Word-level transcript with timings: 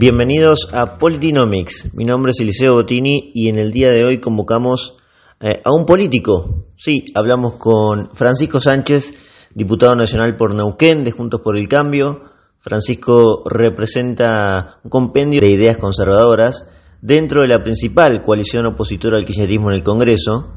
Bienvenidos 0.00 0.66
a 0.72 0.96
Politinomics. 0.96 1.92
Mi 1.92 2.06
nombre 2.06 2.30
es 2.30 2.40
Eliseo 2.40 2.72
Bottini 2.72 3.32
y 3.34 3.50
en 3.50 3.58
el 3.58 3.70
día 3.70 3.90
de 3.90 4.02
hoy 4.02 4.18
convocamos 4.18 4.96
eh, 5.40 5.60
a 5.62 5.74
un 5.74 5.84
político. 5.84 6.64
Sí, 6.74 7.04
hablamos 7.14 7.56
con 7.56 8.08
Francisco 8.14 8.60
Sánchez, 8.60 9.50
diputado 9.54 9.94
nacional 9.94 10.36
por 10.36 10.54
Neuquén 10.54 11.04
de 11.04 11.10
Juntos 11.10 11.42
por 11.44 11.58
el 11.58 11.68
Cambio. 11.68 12.22
Francisco 12.60 13.42
representa 13.44 14.78
un 14.84 14.88
compendio 14.88 15.42
de 15.42 15.50
ideas 15.50 15.76
conservadoras 15.76 16.66
dentro 17.02 17.42
de 17.42 17.48
la 17.48 17.62
principal 17.62 18.22
coalición 18.22 18.64
opositora 18.64 19.18
al 19.18 19.26
kirchnerismo 19.26 19.68
en 19.68 19.76
el 19.76 19.82
Congreso. 19.82 20.54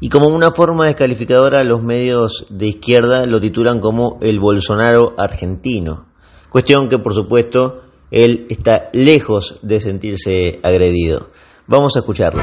Y 0.00 0.08
como 0.08 0.28
una 0.28 0.50
forma 0.50 0.86
descalificadora, 0.86 1.62
los 1.62 1.82
medios 1.82 2.46
de 2.48 2.68
izquierda 2.68 3.26
lo 3.26 3.38
titulan 3.38 3.80
como 3.80 4.16
el 4.22 4.40
Bolsonaro 4.40 5.12
argentino. 5.18 6.06
Cuestión 6.48 6.88
que, 6.88 6.96
por 6.96 7.12
supuesto, 7.12 7.82
él 8.10 8.46
está 8.48 8.90
lejos 8.92 9.58
de 9.62 9.80
sentirse 9.80 10.60
agredido. 10.62 11.30
Vamos 11.66 11.96
a 11.96 12.00
escucharlo. 12.00 12.42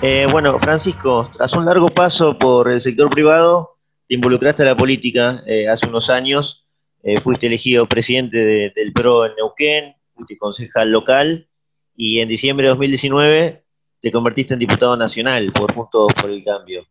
Eh, 0.00 0.26
bueno, 0.30 0.58
Francisco, 0.60 1.28
tras 1.36 1.52
un 1.54 1.64
largo 1.64 1.88
paso 1.88 2.38
por 2.38 2.70
el 2.70 2.80
sector 2.80 3.10
privado, 3.10 3.78
te 4.06 4.14
involucraste 4.14 4.62
en 4.62 4.68
la 4.68 4.76
política 4.76 5.42
eh, 5.44 5.68
hace 5.68 5.88
unos 5.88 6.08
años, 6.08 6.64
eh, 7.02 7.20
fuiste 7.20 7.48
elegido 7.48 7.86
presidente 7.86 8.72
del 8.74 8.92
PRO 8.92 9.26
en 9.26 9.34
Neuquén, 9.34 9.94
fuiste 10.14 10.38
concejal 10.38 10.92
local 10.92 11.48
y 11.96 12.20
en 12.20 12.28
diciembre 12.28 12.66
de 12.66 12.70
2019 12.70 13.64
te 14.00 14.12
convertiste 14.12 14.54
en 14.54 14.60
diputado 14.60 14.96
nacional 14.96 15.46
por 15.52 15.74
por 15.74 16.30
el 16.30 16.44
Cambio. 16.44 16.86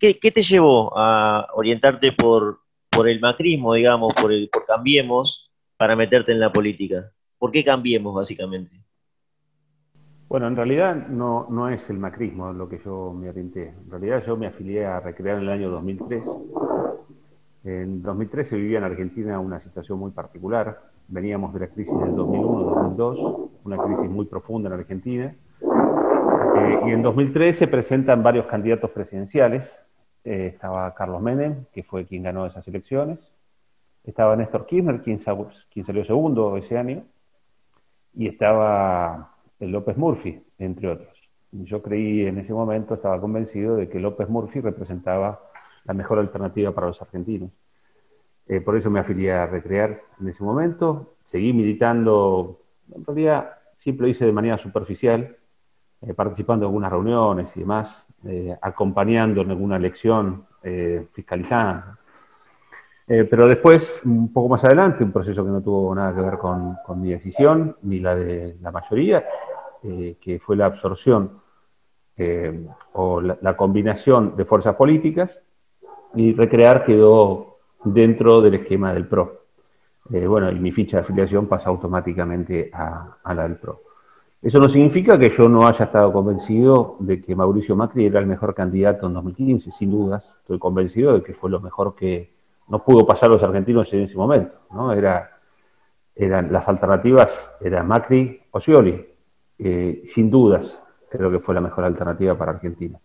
¿Qué, 0.00 0.18
¿Qué, 0.18 0.30
te 0.30 0.42
llevó 0.42 0.96
a 0.96 1.48
orientarte 1.54 2.12
por, 2.12 2.61
por 2.94 3.08
el 3.08 3.20
macrismo, 3.20 3.74
digamos, 3.74 4.14
por, 4.14 4.32
el, 4.32 4.48
por 4.52 4.64
Cambiemos, 4.66 5.50
para 5.76 5.96
meterte 5.96 6.32
en 6.32 6.40
la 6.40 6.52
política? 6.52 7.10
¿Por 7.38 7.50
qué 7.50 7.64
Cambiemos, 7.64 8.14
básicamente? 8.14 8.82
Bueno, 10.28 10.46
en 10.46 10.56
realidad 10.56 11.08
no, 11.08 11.46
no 11.50 11.68
es 11.68 11.90
el 11.90 11.98
macrismo 11.98 12.52
lo 12.52 12.68
que 12.68 12.80
yo 12.84 13.12
me 13.12 13.28
orienté. 13.28 13.74
En 13.84 13.90
realidad 13.90 14.22
yo 14.26 14.36
me 14.36 14.46
afilié 14.46 14.86
a 14.86 15.00
Recrear 15.00 15.36
en 15.36 15.42
el 15.42 15.50
año 15.50 15.70
2003. 15.70 16.22
En 17.64 18.02
2003 18.02 18.48
se 18.48 18.56
vivía 18.56 18.78
en 18.78 18.84
Argentina 18.84 19.38
una 19.38 19.60
situación 19.60 19.98
muy 19.98 20.10
particular. 20.10 20.80
Veníamos 21.08 21.52
de 21.52 21.60
la 21.60 21.66
crisis 21.68 21.92
del 21.92 22.12
2001-2002, 22.12 23.50
una 23.64 23.76
crisis 23.76 24.10
muy 24.10 24.24
profunda 24.24 24.68
en 24.68 24.74
Argentina. 24.74 25.34
Eh, 26.56 26.80
y 26.86 26.90
en 26.90 27.02
2003 27.02 27.56
se 27.56 27.68
presentan 27.68 28.22
varios 28.22 28.46
candidatos 28.46 28.90
presidenciales. 28.90 29.76
Eh, 30.24 30.52
estaba 30.54 30.94
Carlos 30.94 31.20
Menem, 31.20 31.64
que 31.72 31.82
fue 31.82 32.06
quien 32.06 32.22
ganó 32.22 32.46
esas 32.46 32.66
elecciones. 32.68 33.32
Estaba 34.04 34.36
Néstor 34.36 34.66
Kirchner, 34.66 35.02
quien, 35.02 35.18
quien 35.70 35.84
salió 35.84 36.04
segundo 36.04 36.56
ese 36.56 36.78
año. 36.78 37.04
Y 38.14 38.28
estaba 38.28 39.36
López 39.58 39.96
Murphy, 39.96 40.42
entre 40.58 40.88
otros. 40.88 41.18
Yo 41.52 41.82
creí 41.82 42.26
en 42.26 42.38
ese 42.38 42.52
momento, 42.52 42.94
estaba 42.94 43.20
convencido 43.20 43.76
de 43.76 43.88
que 43.88 44.00
López 44.00 44.28
Murphy 44.28 44.60
representaba 44.60 45.40
la 45.84 45.94
mejor 45.94 46.18
alternativa 46.18 46.72
para 46.72 46.88
los 46.88 47.00
argentinos. 47.02 47.50
Eh, 48.46 48.60
por 48.60 48.76
eso 48.76 48.90
me 48.90 49.00
afilié 49.00 49.32
a 49.32 49.46
Recrear 49.46 50.00
en 50.20 50.28
ese 50.28 50.42
momento. 50.42 51.14
Seguí 51.24 51.52
militando, 51.52 52.60
en 52.94 53.04
realidad 53.04 53.58
siempre 53.76 54.06
lo 54.06 54.10
hice 54.10 54.24
de 54.24 54.32
manera 54.32 54.58
superficial, 54.58 55.36
eh, 56.00 56.14
participando 56.14 56.64
en 56.64 56.68
algunas 56.68 56.90
reuniones 56.90 57.56
y 57.56 57.60
demás, 57.60 58.06
eh, 58.26 58.56
acompañando 58.60 59.42
en 59.42 59.50
alguna 59.50 59.76
elección, 59.76 60.46
fiscalizando. 61.12 61.98
pero 63.06 63.48
después, 63.48 64.00
un 64.04 64.32
poco 64.32 64.48
más 64.50 64.64
adelante, 64.64 65.02
un 65.02 65.10
proceso 65.10 65.44
que 65.44 65.50
no 65.50 65.60
tuvo 65.60 65.92
nada 65.92 66.14
que 66.14 66.20
ver 66.20 66.38
con, 66.38 66.76
mi 67.00 67.10
decisión, 67.10 67.76
ni 67.82 67.98
la 67.98 68.14
de 68.14 68.56
la 68.60 68.70
mayoría, 68.70 69.24
eh, 69.82 70.16
que 70.20 70.38
fue 70.38 70.54
la 70.54 70.66
absorción 70.66 71.42
eh, 72.16 72.66
o 72.92 73.20
la, 73.20 73.56
combinación 73.56 74.36
de 74.36 74.44
fuerzas 74.44 74.76
políticas, 74.76 75.40
y 76.14 76.34
Recrear 76.34 76.84
quedó 76.84 77.58
dentro 77.82 78.40
del 78.40 78.54
esquema 78.54 78.92
del 78.92 79.08
PRO. 79.08 79.40
Eh, 80.12 80.26
bueno, 80.26 80.50
y 80.50 80.58
mi 80.60 80.70
ficha 80.70 80.98
de 80.98 81.02
afiliación 81.02 81.46
pasa 81.46 81.68
automáticamente 81.70 82.70
a, 82.72 83.16
la 83.34 83.42
del 83.42 83.56
PRO. 83.56 83.80
Eso 84.42 84.58
no 84.58 84.68
significa 84.68 85.16
que 85.16 85.30
yo 85.30 85.48
no 85.48 85.68
haya 85.68 85.84
estado 85.84 86.12
convencido 86.12 86.96
de 86.98 87.22
que 87.22 87.36
Mauricio 87.36 87.76
Macri 87.76 88.06
era 88.06 88.18
el 88.18 88.26
mejor 88.26 88.56
candidato 88.56 89.06
en 89.06 89.14
2015, 89.14 89.70
sin 89.70 89.92
dudas. 89.92 90.36
Estoy 90.40 90.58
convencido 90.58 91.14
de 91.14 91.22
que 91.22 91.32
fue 91.32 91.48
lo 91.48 91.60
mejor 91.60 91.94
que 91.94 92.32
nos 92.66 92.82
pudo 92.82 93.06
pasar 93.06 93.28
a 93.28 93.34
los 93.34 93.42
argentinos 93.44 93.92
en 93.92 94.00
ese 94.00 94.16
momento. 94.16 94.52
¿no? 94.72 94.92
Era, 94.92 95.38
eran, 96.16 96.52
las 96.52 96.66
alternativas 96.66 97.52
eran 97.60 97.86
Macri 97.86 98.40
o 98.50 98.58
Scioli. 98.58 99.06
Eh, 99.58 100.02
sin 100.06 100.28
dudas, 100.28 100.82
creo 101.08 101.30
que 101.30 101.38
fue 101.38 101.54
la 101.54 101.60
mejor 101.60 101.84
alternativa 101.84 102.36
para 102.36 102.50
Argentina. 102.50 102.98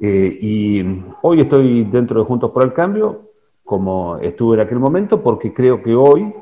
Eh, 0.00 0.38
y 0.40 1.04
hoy 1.22 1.42
estoy 1.42 1.84
dentro 1.84 2.18
de 2.18 2.26
Juntos 2.26 2.50
por 2.50 2.64
el 2.64 2.72
Cambio, 2.72 3.30
como 3.62 4.18
estuve 4.18 4.56
en 4.56 4.62
aquel 4.62 4.80
momento, 4.80 5.22
porque 5.22 5.54
creo 5.54 5.80
que 5.84 5.94
hoy 5.94 6.34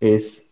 es 0.00 0.44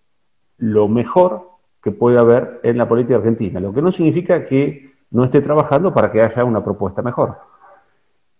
lo 0.56 0.88
mejor 0.88 1.55
que 1.86 1.92
puede 1.92 2.18
haber 2.18 2.58
en 2.64 2.78
la 2.78 2.88
política 2.88 3.14
argentina, 3.14 3.60
lo 3.60 3.72
que 3.72 3.80
no 3.80 3.92
significa 3.92 4.44
que 4.44 4.90
no 5.12 5.22
esté 5.22 5.40
trabajando 5.40 5.94
para 5.94 6.10
que 6.10 6.18
haya 6.20 6.44
una 6.44 6.64
propuesta 6.64 7.00
mejor. 7.00 7.36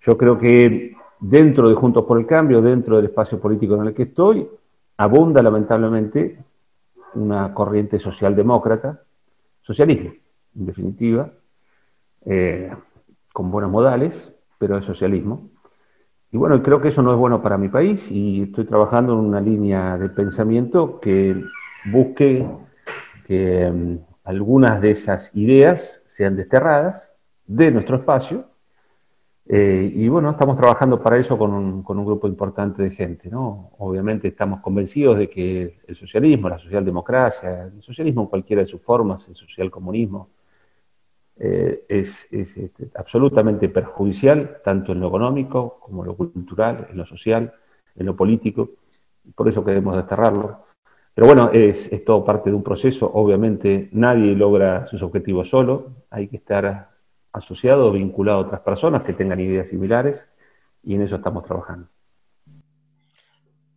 Yo 0.01 0.19
creo 0.19 0.37
que 0.37 0.97
dentro 1.21 1.69
de 1.69 1.77
Juntos 1.77 2.03
por 2.07 2.19
el 2.19 2.27
Cambio, 2.27 2.61
dentro 2.61 2.97
del 2.97 3.05
espacio 3.05 3.39
político 3.39 3.77
en 3.77 3.87
el 3.87 3.95
que 3.95 4.03
estoy, 4.03 4.49
abunda 4.97 5.45
lamentablemente 5.45 6.43
una 7.15 7.55
corriente 7.55 8.01
socialdemócrata 8.01 9.01
socialismo, 9.63 10.11
en 10.57 10.67
definitiva, 10.67 11.31
eh, 12.25 12.73
con 13.33 13.53
buenos 13.53 13.71
modales, 13.71 14.35
pero 14.59 14.77
es 14.77 14.85
socialismo. 14.85 15.51
Y 16.33 16.37
bueno, 16.37 16.61
creo 16.65 16.81
que 16.81 16.89
eso 16.89 17.01
no 17.01 17.13
es 17.13 17.17
bueno 17.17 17.41
para 17.43 17.59
mi 17.59 17.69
país 17.69 18.11
y 18.11 18.43
estoy 18.43 18.65
trabajando 18.65 19.13
en 19.13 19.21
una 19.21 19.41
línea 19.41 19.97
de 19.99 20.09
pensamiento 20.09 20.99
que 20.99 21.41
busque 21.93 22.45
que 23.27 23.71
mm, 23.71 23.99
algunas 24.25 24.81
de 24.81 24.93
esas 24.93 25.31
ideas 25.35 26.01
sean 26.07 26.37
desterradas 26.37 27.11
de 27.47 27.71
nuestro 27.71 27.97
espacio 27.97 28.47
eh, 29.49 29.93
y 29.95 30.09
bueno, 30.09 30.31
estamos 30.31 30.57
trabajando 30.57 31.01
para 31.01 31.19
eso 31.19 31.39
con 31.39 31.53
un, 31.53 31.83
con 31.85 31.99
un, 31.99 32.05
grupo 32.05 32.27
importante 32.27 32.83
de 32.83 32.91
gente, 32.91 33.31
¿no? 33.31 33.71
Obviamente 33.79 34.27
estamos 34.27 34.61
convencidos 34.61 35.19
de 35.19 35.31
que 35.31 35.79
el 35.87 35.95
socialismo, 35.95 36.49
la 36.49 36.59
socialdemocracia, 36.59 37.63
el 37.67 37.81
socialismo 37.81 38.23
en 38.23 38.29
cualquiera 38.29 38.63
de 38.63 38.67
sus 38.67 38.83
formas, 38.83 39.29
el 39.29 39.37
socialcomunismo, 39.37 40.31
eh, 41.39 41.85
es, 41.89 42.27
es 42.33 42.57
este, 42.57 42.89
absolutamente 42.97 43.69
perjudicial, 43.69 44.59
tanto 44.65 44.93
en 44.93 45.01
lo 45.01 45.09
económico 45.09 45.79
como 45.81 46.03
en 46.03 46.09
lo 46.09 46.17
cultural, 46.17 46.89
en 46.91 46.97
lo 46.97 47.07
social, 47.07 47.53
en 47.95 48.07
lo 48.07 48.17
político, 48.17 48.71
por 49.35 49.49
eso 49.49 49.65
queremos 49.65 49.95
desterrarlo. 49.97 50.66
Pero 51.17 51.29
bueno, 51.29 51.51
es, 51.51 51.91
todo 52.05 52.27
parte 52.27 52.51
de 52.51 52.57
un 52.57 52.63
proceso, 52.63 53.11
obviamente 53.11 53.89
nadie 53.93 54.35
logra 54.35 54.87
sus 54.87 55.03
objetivos 55.03 55.49
solo, 55.49 56.05
hay 56.11 56.29
que 56.29 56.37
estar 56.37 56.91
asociado 57.33 57.91
vinculado 57.91 58.37
a 58.37 58.43
otras 58.43 58.61
personas 58.61 59.03
que 59.03 59.15
tengan 59.15 59.41
ideas 59.41 59.71
similares 59.71 60.23
y 60.85 60.95
en 60.95 61.01
eso 61.01 61.17
estamos 61.17 61.43
trabajando. 61.47 61.89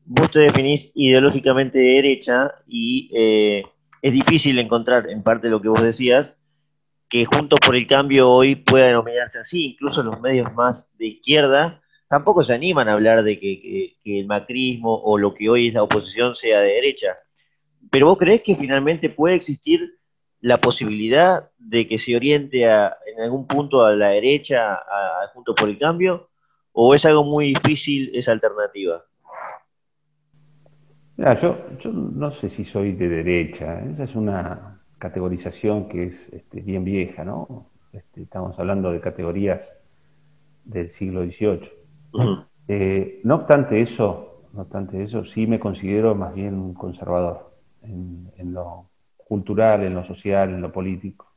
Vos 0.04 0.30
te 0.32 0.40
definís 0.40 0.92
ideológicamente 0.96 1.80
de 1.80 1.94
derecha 1.94 2.56
y 2.68 3.10
eh, 3.14 3.64
es 4.02 4.12
difícil 4.12 4.60
encontrar, 4.60 5.10
en 5.10 5.24
parte 5.24 5.48
lo 5.48 5.62
que 5.62 5.70
vos 5.70 5.82
decías, 5.82 6.36
que 7.08 7.24
Juntos 7.24 7.62
por 7.66 7.78
el 7.78 7.88
Cambio 7.88 8.30
hoy 8.30 8.56
pueda 8.58 8.88
denominarse 8.88 9.40
así, 9.40 9.68
incluso 9.68 10.04
los 10.04 10.20
medios 10.20 10.54
más 10.56 10.90
de 10.98 11.08
izquierda 11.08 11.82
tampoco 12.10 12.44
se 12.44 12.54
animan 12.54 12.90
a 12.90 12.94
hablar 12.94 13.24
de 13.24 13.40
que 13.40 13.96
el 14.04 14.28
macrismo 14.28 14.94
o 14.94 15.18
lo 15.18 15.34
que 15.34 15.50
hoy 15.50 15.70
es 15.70 15.74
la 15.74 15.84
oposición 15.84 16.36
sea 16.36 16.60
de 16.60 16.74
derecha. 16.74 17.16
Pero 17.92 18.08
vos 18.08 18.18
crees 18.18 18.42
que 18.42 18.56
finalmente 18.56 19.10
puede 19.10 19.36
existir 19.36 20.00
la 20.42 20.62
posibilidad 20.62 21.50
de 21.58 21.88
que 21.88 22.00
se 22.00 22.16
oriente 22.16 22.64
en 22.64 23.22
algún 23.22 23.46
punto 23.46 23.84
a 23.84 23.96
la 23.96 24.10
derecha, 24.10 24.76
a, 24.76 25.28
junto 25.34 25.54
por 25.54 25.70
el 25.70 25.78
cambio, 25.78 26.30
o 26.72 26.96
es 26.96 27.06
algo 27.06 27.24
muy 27.24 27.54
difícil 27.54 28.12
esa 28.14 28.32
alternativa? 28.32 29.04
yo, 31.42 31.58
no 31.92 32.32
sé 32.32 32.48
si 32.48 32.64
soy 32.64 32.94
de 32.94 33.10
derecha, 33.10 33.84
esa 33.84 34.06
es 34.06 34.16
una 34.16 34.80
categorización 34.98 35.90
que 35.90 36.06
es 36.06 36.30
este, 36.32 36.62
bien 36.62 36.86
vieja, 36.86 37.26
¿no? 37.26 37.72
Este, 37.92 38.22
estamos 38.22 38.58
hablando 38.58 38.92
de 38.92 39.02
categorías 39.02 39.62
del 40.64 40.92
siglo 40.92 41.24
XVIII. 41.26 41.72
Eh, 42.70 43.20
no 43.24 43.36
obstante 43.36 43.82
eso, 43.82 44.46
no 44.54 44.62
obstante 44.62 45.04
eso, 45.04 45.26
sí 45.26 45.46
me 45.48 45.60
considero 45.60 46.16
más 46.16 46.34
bien 46.34 46.54
un 46.54 46.74
conservador 46.74 47.49
en, 47.84 48.32
en 48.38 48.54
lo 48.54 48.90
cultural, 49.18 49.84
en 49.84 49.94
lo 49.94 50.04
social, 50.04 50.50
en 50.50 50.62
lo 50.62 50.72
político. 50.72 51.28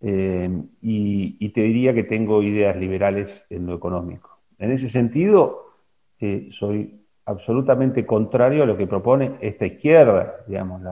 Eh, 0.00 0.50
y, 0.80 1.48
te 1.50 1.60
diría 1.60 1.94
que 1.94 2.04
tengo 2.04 2.42
ideas 2.42 2.76
liberales 2.76 3.44
en 3.50 3.66
lo 3.66 3.74
económico. 3.74 4.38
En 4.58 4.72
ese 4.72 4.88
sentido, 4.88 5.74
eh, 6.18 6.48
soy 6.50 7.00
absolutamente 7.26 8.04
contrario 8.04 8.64
a 8.64 8.66
lo 8.66 8.76
que 8.76 8.86
propone 8.86 9.36
esta 9.40 9.66
izquierda, 9.66 10.36
digamos, 10.48 10.82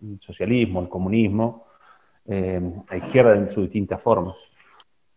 el 0.00 0.20
socialismo, 0.20 0.80
el 0.80 0.88
comunismo, 0.88 1.66
eh, 2.26 2.60
la 2.88 2.96
izquierda 2.96 3.36
en 3.36 3.50
sus 3.50 3.64
distintas 3.64 4.00
formas. 4.00 4.36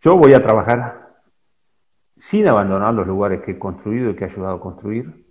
Yo 0.02 0.18
voy 0.18 0.34
a 0.34 0.44
trabajar 0.44 1.04
sin 2.18 2.48
abandonar 2.48 2.94
los 2.94 3.08
lugares 3.08 3.42
que 3.42 3.52
he 3.52 3.60
construido 3.60 4.10
y 4.10 4.16
que 4.16 4.26
he 4.26 4.28
ayudado 4.28 4.56
a 4.56 4.60
construir, 4.60 5.26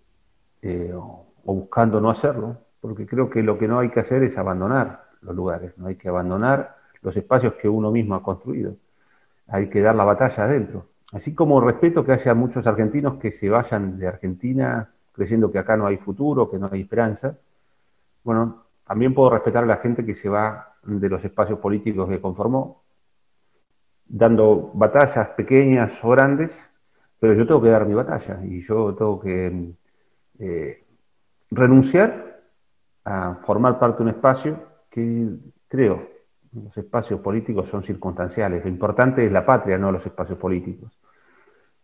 eh, 0.62 0.92
o, 0.94 1.26
buscando 1.44 2.00
no 2.00 2.10
hacerlo, 2.10 2.56
porque 2.82 3.06
creo 3.06 3.30
que 3.30 3.44
lo 3.44 3.56
que 3.56 3.68
no 3.68 3.78
hay 3.78 3.90
que 3.90 4.00
hacer 4.00 4.24
es 4.24 4.36
abandonar 4.36 5.04
los 5.22 5.36
lugares, 5.36 5.78
no 5.78 5.86
hay 5.86 5.94
que 5.94 6.08
abandonar 6.08 6.76
los 7.00 7.16
espacios 7.16 7.54
que 7.54 7.68
uno 7.68 7.92
mismo 7.92 8.16
ha 8.16 8.22
construido, 8.24 8.74
hay 9.46 9.70
que 9.70 9.80
dar 9.80 9.94
la 9.94 10.04
batalla 10.04 10.44
adentro. 10.44 10.88
Así 11.12 11.32
como 11.32 11.60
respeto 11.60 12.04
que 12.04 12.10
haya 12.12 12.34
muchos 12.34 12.66
argentinos 12.66 13.20
que 13.20 13.30
se 13.30 13.48
vayan 13.48 13.98
de 13.98 14.08
Argentina 14.08 14.90
creyendo 15.12 15.52
que 15.52 15.60
acá 15.60 15.76
no 15.76 15.86
hay 15.86 15.96
futuro, 15.98 16.50
que 16.50 16.58
no 16.58 16.68
hay 16.72 16.80
esperanza, 16.80 17.38
bueno, 18.24 18.64
también 18.84 19.14
puedo 19.14 19.30
respetar 19.30 19.62
a 19.62 19.66
la 19.66 19.76
gente 19.76 20.04
que 20.04 20.16
se 20.16 20.28
va 20.28 20.74
de 20.82 21.08
los 21.08 21.24
espacios 21.24 21.60
políticos 21.60 22.08
que 22.08 22.20
conformó, 22.20 22.82
dando 24.06 24.72
batallas 24.74 25.28
pequeñas 25.36 26.02
o 26.04 26.10
grandes, 26.10 26.68
pero 27.20 27.34
yo 27.34 27.46
tengo 27.46 27.62
que 27.62 27.68
dar 27.68 27.86
mi 27.86 27.94
batalla 27.94 28.40
y 28.44 28.60
yo 28.62 28.92
tengo 28.96 29.20
que 29.20 29.72
eh, 30.40 30.84
renunciar 31.52 32.31
a 33.04 33.34
formar 33.44 33.78
parte 33.78 33.98
de 33.98 34.02
un 34.04 34.08
espacio 34.10 34.62
que 34.90 35.28
creo, 35.68 36.08
los 36.52 36.76
espacios 36.76 37.20
políticos 37.20 37.68
son 37.68 37.82
circunstanciales, 37.82 38.62
lo 38.62 38.70
importante 38.70 39.24
es 39.24 39.32
la 39.32 39.44
patria, 39.44 39.78
no 39.78 39.90
los 39.90 40.04
espacios 40.04 40.38
políticos. 40.38 40.98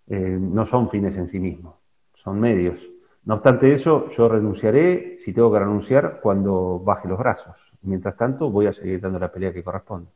Eh, 0.06 0.38
no 0.40 0.64
son 0.66 0.88
fines 0.88 1.16
en 1.16 1.28
sí 1.28 1.38
mismos, 1.38 1.76
son 2.14 2.40
medios. 2.40 2.78
No 3.24 3.34
obstante 3.34 3.74
eso, 3.74 4.08
yo 4.10 4.28
renunciaré, 4.28 5.18
si 5.20 5.32
tengo 5.32 5.52
que 5.52 5.58
renunciar, 5.58 6.20
cuando 6.22 6.78
baje 6.78 7.08
los 7.08 7.18
brazos. 7.18 7.56
Mientras 7.82 8.16
tanto, 8.16 8.50
voy 8.50 8.66
a 8.66 8.72
seguir 8.72 9.00
dando 9.00 9.18
la 9.18 9.30
pelea 9.30 9.52
que 9.52 9.62
corresponde. 9.62 10.10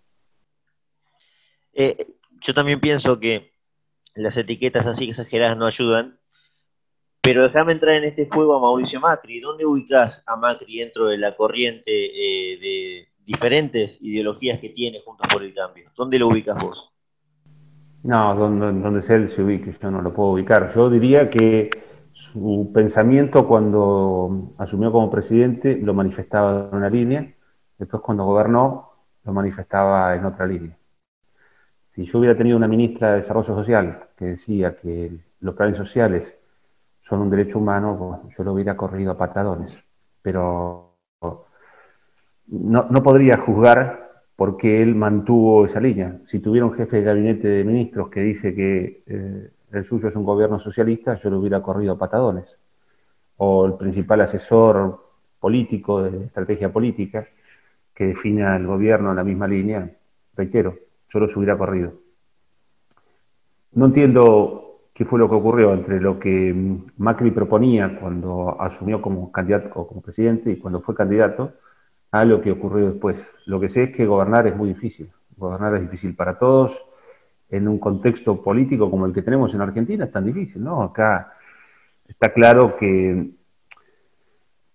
Eh, 1.75 2.07
yo 2.41 2.55
también 2.55 2.81
pienso 2.81 3.19
que 3.19 3.53
las 4.15 4.37
etiquetas 4.37 4.87
así 4.87 5.11
exageradas 5.11 5.57
no 5.57 5.67
ayudan, 5.67 6.19
pero 7.23 7.45
déjame 7.45 7.73
entrar 7.73 7.95
en 7.95 8.05
este 8.05 8.29
juego 8.29 8.57
a 8.57 8.61
Mauricio 8.61 9.01
Macri. 9.01 9.41
¿Dónde 9.41 9.65
ubicas 9.65 10.23
a 10.27 10.35
Macri 10.35 10.81
dentro 10.81 11.07
de 11.07 11.19
la 11.19 11.37
corriente 11.37 11.85
eh, 11.87 12.59
de 12.59 13.09
diferentes 13.25 13.97
ideologías 14.01 14.59
que 14.59 14.71
tiene 14.71 15.01
Juntos 15.05 15.29
por 15.33 15.45
el 15.45 15.55
Cambio? 15.55 15.89
¿Dónde 15.97 16.19
lo 16.19 16.27
ubicas 16.27 16.61
vos? 16.61 16.93
No, 18.03 18.35
donde, 18.35 18.73
donde 18.73 19.15
él 19.15 19.29
se 19.29 19.41
ubique, 19.41 19.73
yo 19.81 19.91
no 19.93 20.03
lo 20.03 20.13
puedo 20.13 20.31
ubicar. 20.31 20.75
Yo 20.75 20.91
diría 20.91 21.31
que 21.31 21.71
su 22.13 22.73
pensamiento 22.75 23.47
cuando 23.47 24.55
asumió 24.59 24.91
como 24.91 25.09
presidente 25.09 25.79
lo 25.81 25.95
manifestaba 25.95 26.69
en 26.73 26.77
una 26.77 26.91
línea, 26.91 27.33
después 27.79 28.03
cuando 28.03 28.25
gobernó 28.25 28.91
lo 29.25 29.33
manifestaba 29.33 30.17
en 30.17 30.25
otra 30.25 30.45
línea. 30.47 30.77
Si 31.95 32.05
yo 32.05 32.19
hubiera 32.19 32.37
tenido 32.37 32.57
una 32.57 32.67
ministra 32.67 33.11
de 33.11 33.17
Desarrollo 33.19 33.55
Social 33.55 34.07
que 34.17 34.25
decía 34.25 34.75
que 34.75 35.13
los 35.41 35.55
planes 35.55 35.77
sociales 35.77 36.42
son 37.03 37.21
un 37.21 37.31
derecho 37.31 37.59
humano, 37.59 38.29
yo 38.37 38.45
lo 38.45 38.53
hubiera 38.53 38.77
corrido 38.77 39.13
a 39.13 39.19
patadones. 39.19 39.83
Pero 40.23 40.97
no, 42.49 42.87
no 42.89 43.03
podría 43.03 43.39
juzgar 43.39 44.03
porque 44.37 44.83
él 44.83 44.95
mantuvo 44.95 45.67
esa 45.67 45.81
línea. 45.81 46.19
Si 46.27 46.41
tuviera 46.41 46.67
un 46.67 46.75
jefe 46.75 46.97
de 46.97 47.03
gabinete 47.03 47.49
de 47.49 47.65
ministros 47.65 48.09
que 48.09 48.21
dice 48.21 48.55
que 48.55 49.03
eh, 49.07 49.51
el 49.73 49.85
suyo 49.85 50.09
es 50.09 50.17
un 50.17 50.25
gobierno 50.25 50.59
socialista, 50.59 51.15
yo 51.15 51.31
lo 51.31 51.39
hubiera 51.39 51.63
corrido 51.63 51.93
a 51.93 51.99
patadones. 51.99 52.57
O 53.37 53.67
el 53.67 53.75
principal 53.75 54.21
asesor 54.21 55.13
político 55.41 56.03
de 56.03 56.27
estrategia 56.27 56.73
política 56.73 57.27
que 57.95 58.07
defina 58.07 58.57
el 58.57 58.67
gobierno 58.67 59.11
en 59.11 59.17
la 59.17 59.25
misma 59.25 59.47
línea, 59.47 59.91
reitero, 60.35 60.77
yo 61.11 61.21
los 61.21 61.37
hubiera 61.37 61.59
corrido. 61.59 61.93
No 63.73 63.87
entiendo 63.87 64.72
qué 64.93 65.05
fue 65.05 65.19
lo 65.19 65.29
que 65.29 65.35
ocurrió 65.35 65.73
entre 65.73 66.00
lo 66.00 66.19
que 66.19 66.55
Macri 66.99 67.31
proponía 67.31 67.99
cuando 67.99 68.61
asumió 68.61 69.00
como 69.00 69.33
candidato 69.33 69.71
o 69.75 69.87
como 69.87 70.03
presidente 70.03 70.50
y 70.50 70.56
cuando 70.56 70.81
fue 70.81 70.94
candidato 70.94 71.53
a 72.11 72.25
lo 72.25 72.41
que 72.41 72.53
ocurrió 72.53 72.91
después. 72.91 73.27
Lo 73.47 73.59
que 73.59 73.69
sé 73.69 73.85
es 73.85 73.97
que 73.97 74.06
gobernar 74.06 74.47
es 74.47 74.56
muy 74.56 74.69
difícil. 74.69 75.11
Gobernar 75.37 75.75
es 75.77 75.83
difícil 75.83 76.15
para 76.15 76.39
todos. 76.39 76.85
En 77.49 77.69
un 77.69 77.79
contexto 77.79 78.43
político 78.43 78.91
como 78.91 79.06
el 79.06 79.12
que 79.12 79.23
tenemos 79.23 79.55
en 79.55 79.62
Argentina 79.62 80.05
es 80.05 80.12
tan 80.12 80.25
difícil, 80.25 80.62
¿no? 80.62 80.83
Acá 80.83 81.33
está 82.06 82.33
claro 82.33 82.77
que, 82.77 83.31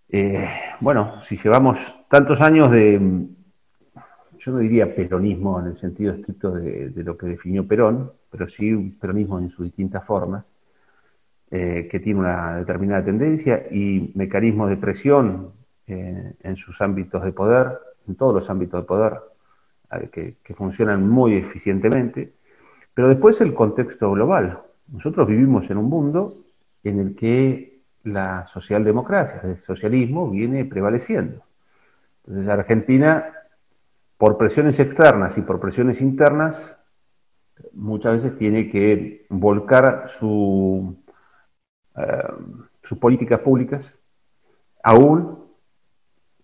eh, 0.10 0.50
bueno, 0.80 1.22
si 1.22 1.38
llevamos 1.38 1.96
tantos 2.10 2.42
años 2.42 2.72
de, 2.72 3.28
yo 4.40 4.52
no 4.52 4.60
diría 4.60 4.96
peronismo 4.96 5.60
en 5.60 5.68
el 5.68 5.76
sentido 5.76 6.14
estricto 6.14 6.52
de, 6.52 6.92
lo 7.04 7.18
que 7.18 7.28
definió 7.28 7.68
Perón, 7.68 8.12
pero 8.30 8.48
sí 8.48 8.74
un 8.74 8.98
peronismo 8.98 9.40
en 9.40 9.50
sus 9.50 9.66
distintas 9.66 10.06
formas, 10.06 10.46
eh, 11.50 11.88
que 11.90 12.02
tiene 12.02 12.20
una 12.20 12.58
determinada 12.58 13.06
tendencia 13.06 13.68
y 13.72 14.12
mecanismos 14.16 14.70
de 14.70 14.76
presión 14.76 15.54
eh, 15.88 16.34
en 16.44 16.56
sus 16.58 16.82
ámbitos 16.82 17.24
de 17.24 17.32
poder, 17.32 17.80
en 18.06 18.16
todos 18.16 18.34
los 18.34 18.50
ámbitos 18.50 18.82
de 18.82 18.86
poder, 18.86 19.14
eh, 19.94 20.36
que, 20.44 20.54
funcionan 20.54 21.08
muy 21.08 21.36
eficientemente, 21.36 22.34
pero 22.94 23.08
después 23.08 23.40
el 23.40 23.54
contexto 23.54 24.12
global. 24.12 24.60
Nosotros 24.92 25.26
vivimos 25.26 25.70
en 25.70 25.78
un 25.78 25.86
mundo 25.86 26.36
en 26.84 27.00
el 27.00 27.16
que 27.16 27.80
la 28.04 28.46
socialdemocracia, 28.48 29.40
el 29.44 29.64
socialismo, 29.64 30.30
viene 30.30 30.66
prevaleciendo. 30.66 31.44
Entonces 32.26 32.50
Argentina, 32.50 33.34
por 34.18 34.38
presiones 34.38 34.82
externas 34.82 35.38
y 35.38 35.42
por 35.42 35.62
presiones 35.62 36.02
internas, 36.02 36.77
muchas 37.74 38.22
veces 38.22 38.38
tiene 38.38 38.70
que 38.70 39.26
volcar 39.30 40.08
su, 40.08 40.96
eh, 41.96 42.24
sus 42.84 42.98
políticas 42.98 43.40
públicas, 43.40 43.98
aún 44.84 45.46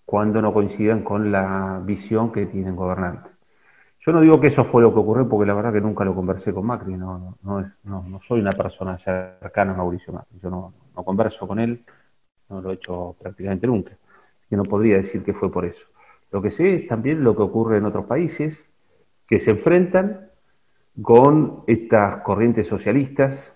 cuando 0.05 0.41
no 0.41 0.53
coincidan 0.53 1.03
con 1.03 1.31
la 1.31 1.81
visión 1.83 2.31
que 2.31 2.45
tienen 2.45 2.75
gobernantes. 2.75 3.31
Yo 4.05 4.11
no 4.11 4.19
digo 4.19 4.41
que 4.41 4.47
eso 4.47 4.65
fue 4.65 4.81
lo 4.81 4.93
que 4.93 4.99
ocurrió 4.99 5.29
porque 5.29 5.45
la 5.45 5.53
verdad 5.53 5.71
que 5.71 5.79
nunca 5.79 6.03
lo 6.03 6.13
conversé 6.13 6.53
con 6.53 6.65
Macri, 6.65 6.97
no, 6.97 7.37
no, 7.41 7.71
no, 7.83 8.03
no 8.03 8.19
soy 8.21 8.41
una 8.41 8.51
persona 8.51 8.97
cercana 8.97 9.71
a 9.71 9.77
Mauricio 9.77 10.11
Macri, 10.11 10.39
yo 10.41 10.49
no, 10.49 10.73
converso 11.05 11.47
con 11.47 11.59
él, 11.59 11.85
no 12.49 12.61
lo 12.61 12.71
he 12.71 12.73
hecho 12.73 13.15
prácticamente 13.17 13.65
nunca, 13.65 13.93
que 14.49 14.57
no 14.57 14.63
podría 14.63 14.97
decir 14.97 15.23
que 15.23 15.33
fue 15.33 15.49
por 15.49 15.63
eso. 15.63 15.87
Lo 16.31 16.41
que 16.41 16.51
sé 16.51 16.75
es 16.75 16.87
también 16.87 17.23
lo 17.23 17.33
que 17.35 17.43
ocurre 17.43 17.77
en 17.77 17.85
otros 17.85 18.05
países 18.05 18.59
que 19.25 19.39
se 19.39 19.51
enfrentan 19.51 20.32
con 21.01 21.63
estas 21.67 22.17
corrientes 22.17 22.67
socialistas 22.67 23.53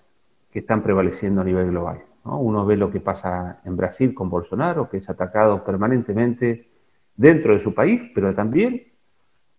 que 0.50 0.60
están 0.60 0.82
prevaleciendo 0.82 1.40
a 1.40 1.44
nivel 1.44 1.70
global. 1.70 2.02
Uno 2.24 2.66
ve 2.66 2.76
lo 2.76 2.90
que 2.90 3.00
pasa 3.00 3.60
en 3.64 3.76
Brasil 3.76 4.12
con 4.12 4.28
Bolsonaro, 4.28 4.88
que 4.88 4.98
es 4.98 5.08
atacado 5.08 5.64
permanentemente 5.64 6.68
dentro 7.16 7.54
de 7.54 7.60
su 7.60 7.74
país, 7.74 8.02
pero 8.14 8.34
también, 8.34 8.82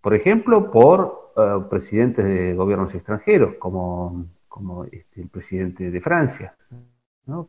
por 0.02 0.14
ejemplo, 0.14 0.70
por 0.72 1.32
eh, 1.36 1.64
presidentes 1.70 2.26
de 2.26 2.54
gobiernos 2.54 2.94
extranjeros, 2.94 3.56
como, 3.56 4.26
como 4.48 4.84
este, 4.86 5.22
el 5.22 5.30
presidente 5.30 5.90
de 5.90 6.02
Francia, 6.02 6.56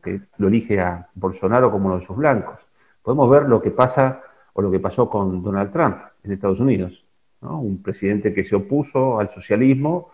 que 0.03 0.21
lo 0.37 0.47
elige 0.47 0.79
a 0.79 1.07
Bolsonaro 1.15 1.71
como 1.71 1.87
uno 1.87 1.99
de 1.99 2.05
sus 2.05 2.15
blancos. 2.15 2.59
Podemos 3.01 3.29
ver 3.29 3.43
lo 3.49 3.61
que 3.61 3.71
pasa 3.71 4.21
o 4.53 4.61
lo 4.61 4.69
que 4.69 4.79
pasó 4.79 5.09
con 5.09 5.41
Donald 5.41 5.71
Trump 5.71 5.97
en 6.23 6.31
Estados 6.31 6.59
Unidos, 6.59 7.05
un 7.41 7.81
presidente 7.81 8.33
que 8.33 8.43
se 8.43 8.55
opuso 8.55 9.19
al 9.19 9.29
socialismo 9.31 10.11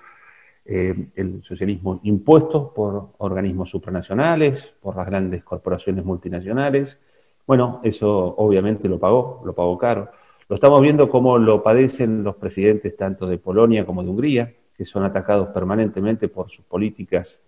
eh, 0.70 0.94
el 1.16 1.42
socialismo 1.44 2.02
impuesto 2.04 2.74
por 2.74 3.12
organismos 3.20 3.70
supranacionales, 3.70 4.74
por 4.82 4.98
las 4.98 5.06
grandes 5.06 5.42
corporaciones 5.42 6.04
multinacionales. 6.04 6.98
Bueno, 7.46 7.80
eso 7.84 8.36
obviamente 8.36 8.90
lo 8.90 9.00
pagó, 9.00 9.42
lo 9.46 9.54
pagó 9.54 9.78
caro. 9.78 10.10
Lo 10.50 10.56
estamos 10.56 10.82
viendo 10.82 11.08
como 11.08 11.38
lo 11.38 11.64
padecen 11.64 12.22
los 12.22 12.36
presidentes 12.36 12.98
tanto 12.98 13.28
de 13.28 13.38
Polonia 13.38 13.86
como 13.86 14.04
de 14.04 14.10
Hungría, 14.10 14.54
que 14.76 14.86
son 14.86 15.06
atacados 15.06 15.48
permanentemente 15.50 16.28
por 16.28 16.50
sus 16.50 16.66
políticas 16.66 17.40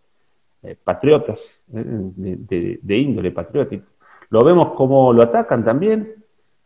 eh, 0.64 0.78
patriotas, 0.82 1.42
eh, 1.74 2.78
de, 2.82 2.98
índole 2.98 3.32
patriótico. 3.32 3.86
Lo 4.30 4.46
vemos 4.46 4.72
como 4.76 5.12
lo 5.12 5.24
atacan 5.24 5.66
también, 5.66 6.16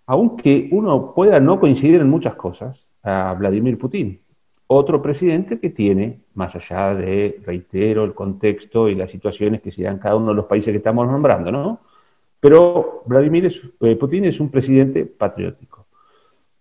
aunque 0.06 0.70
uno 0.72 1.16
pueda 1.16 1.40
no 1.40 1.60
coincidir 1.60 2.02
en 2.02 2.10
muchas 2.12 2.36
cosas, 2.36 2.80
a 3.02 3.34
Vladimir 3.34 3.78
Putin 3.80 4.23
otro 4.68 5.02
presidente 5.02 5.60
que 5.60 5.70
tiene, 5.70 6.20
más 6.36 6.56
allá 6.56 6.96
de, 6.96 7.42
reitero, 7.46 8.04
el 8.04 8.14
contexto 8.14 8.90
y 8.90 8.96
las 8.96 9.12
situaciones 9.12 9.62
que 9.62 9.72
se 9.72 9.84
dan 9.84 10.00
cada 10.00 10.16
uno 10.16 10.30
de 10.30 10.36
los 10.36 10.46
países 10.46 10.72
que 10.72 10.78
estamos 10.78 11.08
nombrando, 11.08 11.52
¿no? 11.52 11.80
Pero 12.40 13.04
Vladimir 13.06 13.52
eh, 13.82 13.96
Putin 13.96 14.26
es 14.26 14.40
un 14.40 14.50
presidente 14.50 15.06
patriótico 15.06 15.84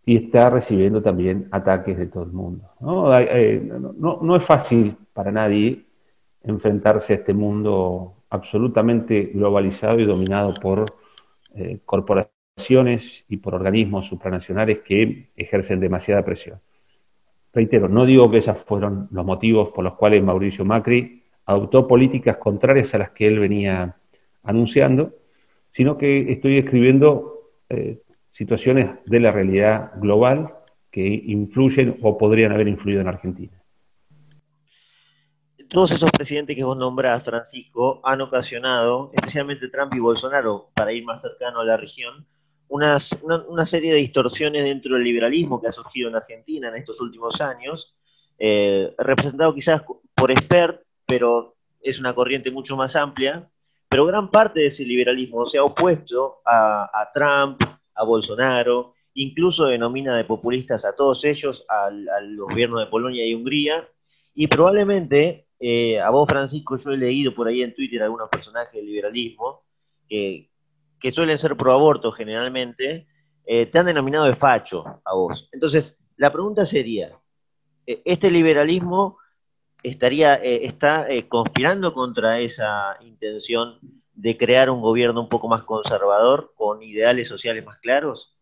y 0.05 0.17
está 0.17 0.51
recibiendo 0.51 1.03
también 1.03 1.49
ataques 1.51 1.97
de 1.97 2.07
todo 2.07 2.25
el 2.25 2.33
mundo. 2.33 2.71
Eh, 3.19 3.69
¿no? 3.99 4.19
no, 4.23 4.37
es 4.37 4.45
fácil 4.45 4.97
para 5.13 5.33
nadie 5.33 5.85
enfrentarse 6.43 7.13
a 7.13 7.17
este 7.17 7.35
mundo 7.35 8.15
absolutamente 8.31 9.31
globalizado 9.35 10.01
y 10.01 10.07
dominado 10.07 10.55
por 10.55 10.85
eh, 11.55 11.79
corporaciones 11.85 13.25
y 13.29 13.37
por 13.39 13.55
organismos 13.55 14.07
supranacionales 14.07 14.81
que 14.81 15.31
ejercen 15.37 15.81
demasiada 15.81 16.25
presión. 16.25 16.61
Reitero, 17.53 17.89
no 17.89 18.07
digo 18.07 18.31
que 18.31 18.39
esos 18.39 18.63
fueron 18.65 19.09
los 19.11 19.27
motivos 19.27 19.71
por 19.71 19.85
los 19.85 19.95
cuales 19.95 20.23
Mauricio 20.23 20.65
Macri 20.65 21.23
adoptó 21.45 21.87
políticas 21.87 22.39
contrarias 22.39 22.95
a 22.95 22.99
las 22.99 23.11
que 23.11 23.27
él 23.27 23.39
venía 23.39 23.97
anunciando, 24.43 25.13
sino 25.73 25.99
que 25.99 26.33
estoy 26.33 26.59
escribiendo 26.59 27.51
eh, 27.69 28.01
situaciones 28.33 28.91
de 29.05 29.21
la 29.21 29.33
realidad 29.33 29.93
global 29.97 30.55
que 30.91 31.07
influyen 31.07 31.99
o 32.03 32.17
podrían 32.17 32.53
haber 32.53 32.69
influido 32.69 33.01
en 33.01 33.09
Argentina. 33.09 33.63
Todos 35.69 35.91
esos 35.93 36.11
presidentes 36.11 36.55
que 36.55 36.65
vos 36.65 36.77
nombrás, 36.77 37.25
Francisco, 37.25 38.01
han 38.05 38.21
ocasionado, 38.21 39.11
especialmente 39.15 39.69
Trump 39.69 39.95
y 39.95 40.01
Bolsonaro, 40.01 40.69
para 40.75 40.93
ir 40.93 41.03
más 41.05 41.23
cercano 41.23 41.61
a 41.61 41.65
la 41.65 41.79
región, 41.79 42.27
una, 42.73 43.67
serie 43.67 43.93
de 43.93 43.99
distorsiones 43.99 44.65
dentro 44.65 44.95
del 44.95 45.05
liberalismo 45.05 45.61
que 45.61 45.69
ha 45.69 45.73
surgido 45.73 46.09
en 46.09 46.17
Argentina 46.17 46.69
en 46.69 46.77
estos 46.77 46.99
últimos 47.01 47.39
años, 47.41 47.95
eh, 48.39 48.95
representado 48.97 49.55
quizás 49.55 49.83
por 50.15 50.31
expert, 50.31 50.81
pero 51.07 51.55
es 51.83 51.99
una 51.99 52.15
corriente 52.15 52.51
mucho 52.51 52.75
más 52.75 52.97
amplia, 52.97 53.47
pero 53.91 54.07
gran 54.07 54.31
parte 54.31 54.61
de 54.61 54.67
ese 54.69 54.85
liberalismo 54.85 55.47
se 55.47 55.59
ha 55.59 55.65
opuesto 55.65 56.39
a, 56.47 57.11
Trump, 57.13 57.61
a 57.95 58.05
Bolsonaro, 58.05 58.95
incluso 59.15 59.67
denomina 59.67 60.17
de 60.17 60.25
populistas 60.25 60.87
a 60.87 60.95
todos 60.95 61.25
ellos, 61.25 61.67
al, 61.69 62.37
gobierno 62.37 62.81
de 62.81 62.87
Polonia 62.87 63.27
y 63.27 63.35
Hungría, 63.35 63.87
y 64.35 64.47
probablemente, 64.47 65.47
eh, 65.61 66.01
a 66.01 66.09
vos 66.09 66.27
Francisco, 66.27 66.79
yo 66.79 66.93
he 66.93 66.97
leído 66.97 67.35
por 67.35 67.49
ahí 67.49 67.61
en 67.61 67.75
Twitter 67.75 68.03
algunos 68.03 68.31
personajes 68.31 68.73
del 68.73 68.87
liberalismo 68.87 69.61
que, 70.09 70.52
suelen 71.11 71.39
ser 71.39 71.57
pro 71.57 71.73
aborto 71.73 72.13
generalmente, 72.13 73.07
eh, 73.45 73.67
te 73.67 73.79
han 73.79 73.87
denominado 73.87 74.27
de 74.27 74.37
facho 74.37 74.85
a 75.05 75.15
vos. 75.15 75.49
Entonces, 75.53 75.97
la 76.17 76.33
pregunta 76.33 76.65
sería, 76.65 77.11
eh, 77.87 78.03
¿este 78.05 78.31
liberalismo 78.31 79.19
estaría, 79.83 80.37
eh, 80.37 80.67
está 80.67 81.09
conspirando 81.29 81.93
contra 81.93 82.39
esa 82.39 82.97
intención 83.01 83.79
de 84.15 84.37
crear 84.37 84.71
un 84.71 84.81
gobierno 84.81 85.21
un 85.21 85.29
poco 85.29 85.49
más 85.49 85.65
conservador, 85.65 86.53
con 86.55 86.83
ideales 86.83 87.27
sociales 87.27 87.65
más 87.65 87.79
claros? 87.79 88.37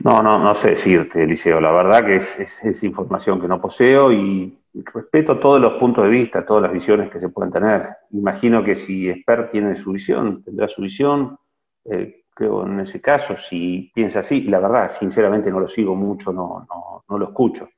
No, 0.00 0.22
no, 0.22 0.38
no 0.38 0.54
sé 0.54 0.70
decirte, 0.70 1.24
Eliseo. 1.24 1.60
La 1.60 1.72
verdad 1.72 2.04
que 2.06 2.16
es, 2.16 2.82
información 2.82 3.40
que 3.40 3.48
no 3.48 3.60
poseo 3.60 4.12
y 4.12 4.56
respeto 4.84 5.38
todos 5.38 5.60
los 5.60 5.74
puntos 5.74 6.04
de 6.04 6.10
vista, 6.10 6.44
todas 6.44 6.62
las 6.62 6.72
visiones 6.72 7.10
que 7.10 7.20
se 7.20 7.28
pueden 7.28 7.52
tener. 7.52 7.88
Imagino 8.10 8.64
que 8.64 8.76
si 8.76 9.08
Esper 9.08 9.50
tiene 9.50 9.76
su 9.76 9.92
visión, 9.92 10.42
tendrá 10.42 10.68
su 10.68 10.82
visión. 10.82 11.38
Eh, 11.84 12.24
creo 12.34 12.66
en 12.66 12.80
ese 12.80 13.00
caso, 13.00 13.36
si 13.36 13.90
piensa 13.94 14.20
así, 14.20 14.42
la 14.42 14.60
verdad, 14.60 14.90
sinceramente 14.90 15.50
no 15.50 15.60
lo 15.60 15.68
sigo 15.68 15.94
mucho, 15.94 16.32
no, 16.32 16.66
lo 17.08 17.24
escucho. 17.24 17.68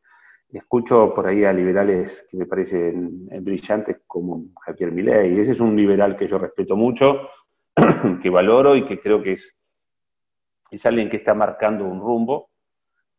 Escucho 0.53 1.15
por 1.15 1.27
ahí 1.27 1.45
a 1.45 1.53
liberales 1.53 2.27
que 2.31 2.37
me 2.37 2.47
parecen 2.47 3.27
brillantes 3.43 3.99
como 4.07 4.47
Javier 4.61 4.91
Milei, 4.91 5.39
ese 5.39 5.53
es 5.53 5.61
un 5.61 5.77
liberal 5.77 6.17
que 6.17 6.27
yo 6.27 6.39
respeto 6.39 6.77
mucho, 6.77 7.29
que 8.23 8.31
valoro 8.31 8.75
y 8.75 8.85
que 8.85 9.01
creo 9.01 9.23
que 9.23 9.33
es, 9.33 9.57
es 10.71 10.85
alguien 10.87 11.09
que 11.09 11.19
está 11.19 11.35
marcando 11.35 11.85
un 11.85 12.01
rumbo 12.01 12.51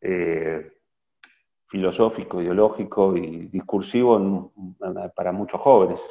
eh, 0.01 0.71
filosófico, 1.71 2.41
ideológico 2.41 3.15
y 3.15 3.47
discursivo 3.47 4.51
para 5.15 5.31
muchos 5.31 5.61
jóvenes. 5.61 6.01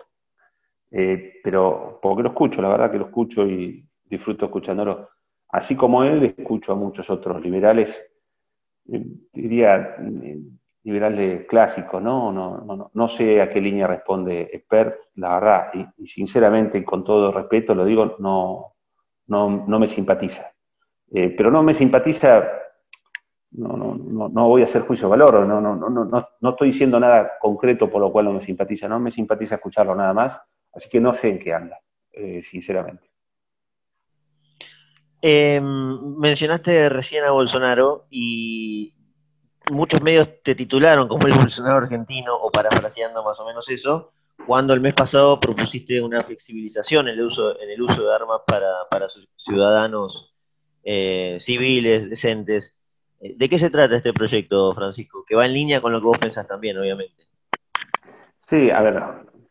Eh, 0.91 1.35
pero 1.45 1.99
porque 2.01 2.23
lo 2.23 2.31
escucho, 2.31 2.63
la 2.63 2.71
verdad 2.71 2.91
que 2.91 2.99
lo 2.99 3.07
escucho 3.07 3.47
y 3.47 3.87
disfruto 4.07 4.47
escuchándolo. 4.47 5.11
Así 5.51 5.77
como 5.77 6.03
él, 6.03 6.35
escucho 6.37 6.73
a 6.73 6.77
muchos 6.77 7.11
otros 7.11 7.43
liberales, 7.43 7.91
eh, 8.91 9.05
diría 9.35 9.97
liberales 10.83 11.47
clásicos, 11.47 12.03
¿no? 12.03 12.33
No, 12.33 12.63
no, 12.65 12.91
no 12.95 13.09
sé 13.09 13.43
a 13.43 13.51
qué 13.51 13.61
línea 13.61 13.87
responde 13.87 14.49
Expert, 14.55 14.99
la 15.17 15.35
verdad, 15.35 15.67
y, 15.99 16.07
sinceramente 16.07 16.79
y 16.79 16.85
con 16.85 17.05
todo 17.05 17.31
respeto 17.33 17.75
lo 17.75 17.85
digo, 17.85 18.17
no, 18.19 18.77
no, 19.27 19.67
no 19.67 19.79
me 19.79 19.87
simpatiza. 19.87 20.53
Eh, 21.13 21.35
pero 21.37 21.51
no 21.51 21.63
me 21.63 21.75
simpatiza, 21.75 22.49
no, 23.53 23.77
no, 23.77 24.29
no, 24.29 24.49
voy 24.49 24.63
a 24.63 24.65
hacer 24.65 24.83
juicio 24.83 25.09
de 25.09 25.11
valor, 25.11 25.47
no, 25.47 25.61
no, 25.61 25.77
no, 25.77 25.89
no, 25.91 26.29
no 26.41 26.51
estoy 26.51 26.69
diciendo 26.69 27.01
nada 27.01 27.33
concreto 27.41 27.91
por 27.91 28.01
lo 28.01 28.13
cual 28.13 28.27
no 28.27 28.33
me 28.33 28.41
simpatiza, 28.41 28.89
no 28.89 29.01
me 29.01 29.11
simpatiza 29.11 29.57
escucharlo 29.57 29.95
nada 29.95 30.13
más, 30.13 30.41
así 30.73 30.89
que 30.89 31.01
no 31.01 31.13
sé 31.13 31.31
en 31.31 31.39
qué 31.39 31.53
anda, 31.53 31.79
eh, 32.13 32.43
sinceramente. 32.43 33.11
Em, 35.23 36.17
mencionaste 36.17 36.89
recién 36.89 37.25
a 37.25 37.33
Bolsonaro 37.33 38.07
y 38.11 38.95
muchos 39.71 40.01
medios 40.01 40.29
te 40.43 40.55
titularon 40.55 41.09
como 41.09 41.27
el 41.27 41.35
Bolsonaro 41.35 41.79
argentino, 41.79 42.35
o 42.37 42.51
parafraseando 42.51 43.23
más 43.23 43.39
o 43.39 43.47
menos 43.47 43.69
eso, 43.69 44.13
cuando 44.47 44.73
el 44.73 44.81
mes 44.81 44.95
pasado 44.95 45.39
propusiste 45.39 46.01
una 46.01 46.21
flexibilización 46.21 47.09
en 47.09 47.15
el 47.15 47.27
uso, 47.27 47.61
en 47.61 47.71
el 47.71 47.83
uso 47.83 48.03
de 48.03 48.15
armas 48.15 48.41
para, 48.47 48.71
para 48.91 49.07
ciudadanos 49.37 50.35
eh, 50.83 51.39
civiles, 51.41 52.09
decentes. 52.09 52.75
Eh, 53.21 53.35
¿De 53.37 53.49
qué 53.49 53.59
se 53.59 53.71
trata 53.71 53.97
este 53.97 54.13
proyecto, 54.13 54.75
Francisco? 54.75 55.25
Que 55.27 55.37
va 55.37 55.47
en 55.47 55.55
línea 55.55 55.81
con 55.81 55.93
lo 55.93 56.01
que 56.01 56.07
vos 56.07 56.19
pensás 56.19 56.47
también, 56.47 56.79
obviamente. 56.79 57.25
Sí, 58.47 58.71
a 58.71 58.81
ver, 58.81 59.03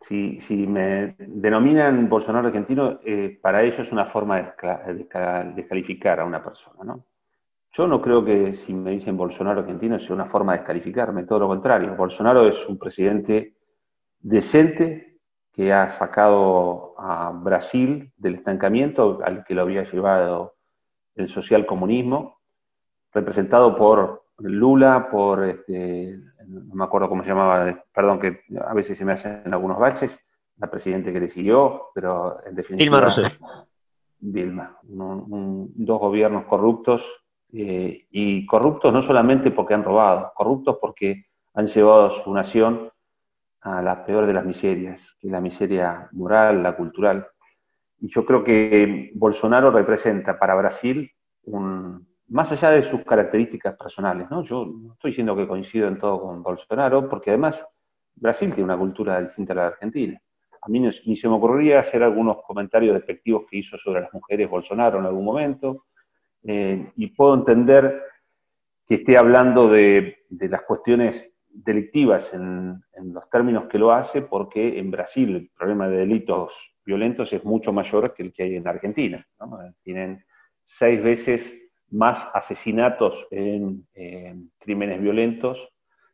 si, 0.02 0.68
me 0.68 1.16
denominan 1.18 2.10
Bolsonaro 2.10 2.48
argentino, 2.48 3.00
eh, 3.06 3.40
para 3.42 3.64
ellos 3.64 3.80
es 3.80 3.92
una 3.92 4.06
forma 4.06 4.38
de 4.38 5.54
descalificar 5.56 6.20
a 6.20 6.26
una 6.26 6.44
persona, 6.44 6.84
¿no? 6.84 7.06
Yo 7.72 7.88
no 7.88 8.02
creo 8.02 8.26
que 8.26 8.54
si 8.54 8.74
me 8.74 8.92
dicen 8.92 9.16
Bolsonaro 9.16 9.60
argentino 9.60 10.00
sea 10.00 10.16
una 10.16 10.26
forma 10.26 10.54
de 10.54 10.60
descalificarme, 10.60 11.26
todo 11.26 11.40
lo 11.40 11.48
contrario. 11.48 11.96
Bolsonaro 11.96 12.48
es 12.48 12.68
un 12.68 12.80
presidente 12.80 13.56
decente 14.20 15.20
que 15.54 15.72
ha 15.72 15.90
sacado 15.92 16.96
a 16.98 17.32
Brasil 17.32 18.12
del 18.18 18.36
estancamiento 18.36 19.20
al 19.24 19.44
que 19.46 19.54
lo 19.54 19.62
había 19.62 19.84
llevado 19.84 20.56
el 21.16 21.30
socialcomunismo, 21.30 22.39
representado 23.14 23.76
por 23.76 24.24
Lula, 24.40 25.10
por, 25.12 25.44
este, 25.44 26.18
no 26.48 26.76
me 26.76 26.84
acuerdo 26.84 27.10
cómo 27.10 27.24
se 27.24 27.30
llamaba, 27.30 27.84
perdón 27.94 28.20
que 28.20 28.42
a 28.60 28.74
veces 28.74 28.98
se 28.98 29.06
me 29.06 29.14
hacen 29.14 29.44
algunos 29.52 29.78
baches, 29.78 30.18
la 30.58 30.70
presidente 30.70 31.14
que 31.14 31.20
le 31.20 31.30
siguió, 31.30 31.90
pero 31.94 32.46
en 32.46 32.56
definitiva... 32.56 32.98
Dilma 32.98 33.02
Rousseff. 33.02 33.40
Dilma, 34.22 34.78
dos 34.84 36.00
gobiernos 36.00 36.44
corruptos 36.44 37.26
eh, 37.54 38.06
y 38.12 38.46
corruptos 38.46 38.94
no 38.94 39.02
solamente 39.02 39.52
porque 39.52 39.74
han 39.74 39.84
robado, 39.84 40.34
corruptos 40.36 40.78
porque 40.82 41.26
han 41.54 41.68
llevado 41.68 42.06
a 42.08 42.10
su 42.10 42.34
nación 42.34 42.92
a 43.62 43.82
la 43.82 44.06
peor 44.06 44.26
de 44.26 44.34
las 44.34 44.46
miserias, 44.46 45.16
que 45.20 45.28
es 45.28 45.32
la 45.32 45.42
miseria 45.42 46.10
moral, 46.12 46.62
la 46.62 46.76
cultural. 46.76 47.28
Y 48.02 48.10
yo 48.10 48.26
creo 48.26 48.44
que 48.44 49.12
Bolsonaro 49.16 49.72
representa 49.72 50.38
para 50.38 50.56
Brasil, 50.56 51.12
un, 51.44 52.09
más 52.30 52.52
allá 52.52 52.72
de 52.72 52.84
sus 52.84 53.04
características 53.04 53.76
personales, 53.76 54.30
¿no? 54.30 54.44
yo 54.44 54.66
no 54.66 54.94
estoy 54.94 55.12
diciendo 55.12 55.36
que 55.36 55.48
coincido 55.48 55.88
en 55.88 55.98
todo 55.98 56.22
con 56.22 56.44
Bolsonaro, 56.44 57.10
porque 57.10 57.32
además 57.32 57.66
Brasil 58.16 58.50
tiene 58.54 58.66
una 58.66 58.78
cultura 58.78 59.22
distinta 59.22 59.54
a 59.54 59.56
la 59.56 59.62
de 59.64 59.68
Argentina. 59.70 60.22
A 60.62 60.70
mí 60.70 60.80
ni 60.80 61.16
se 61.16 61.30
me 61.30 61.36
ocurriría 61.36 61.80
hacer 61.80 62.04
algunos 62.04 62.38
comentarios 62.46 62.94
despectivos 62.94 63.44
que 63.50 63.58
hizo 63.58 63.78
sobre 63.78 64.02
las 64.02 64.14
mujeres 64.14 64.50
Bolsonaro 64.50 65.00
en 65.00 65.06
algún 65.06 65.24
momento, 65.24 65.86
eh, 66.44 66.92
y 66.96 67.08
puedo 67.08 67.34
entender 67.34 68.02
que 68.86 68.96
esté 68.96 69.18
hablando 69.18 69.70
de, 69.70 70.26
las 70.30 70.62
cuestiones 70.64 71.32
delictivas 71.48 72.34
en, 72.34 72.82
los 73.14 73.30
términos 73.30 73.66
que 73.66 73.78
lo 73.78 73.92
hace, 73.92 74.22
porque 74.22 74.80
en 74.80 74.92
Brasil 74.92 75.36
el 75.36 75.52
problema 75.58 75.88
de 75.88 75.98
delitos 75.98 76.76
violentos 76.86 77.32
es 77.34 77.44
mucho 77.44 77.72
mayor 77.72 78.14
que 78.14 78.24
el 78.24 78.34
que 78.34 78.44
hay 78.44 78.56
en 78.56 78.68
Argentina. 78.68 79.26
Tienen 79.84 80.26
seis 80.66 81.02
veces 81.04 81.54
más 81.92 82.28
asesinatos 82.34 83.28
en, 83.32 83.88
crímenes 84.60 85.02
violentos, 85.02 85.70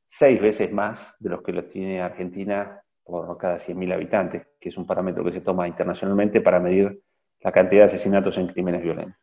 seis 0.07 0.41
veces 0.41 0.71
más 0.71 1.15
de 1.19 1.29
los 1.29 1.41
que 1.41 1.51
los 1.51 1.69
tiene 1.69 2.01
Argentina 2.01 2.81
por 3.03 3.37
cada 3.37 3.57
100.000 3.57 3.93
habitantes, 3.93 4.47
que 4.59 4.69
es 4.69 4.77
un 4.77 4.87
parámetro 4.87 5.23
que 5.23 5.31
se 5.31 5.41
toma 5.41 5.67
internacionalmente 5.67 6.41
para 6.41 6.59
medir 6.59 7.01
la 7.41 7.51
cantidad 7.51 7.81
de 7.81 7.87
asesinatos 7.87 8.37
en 8.37 8.47
crímenes 8.47 8.81
violentos. 8.81 9.21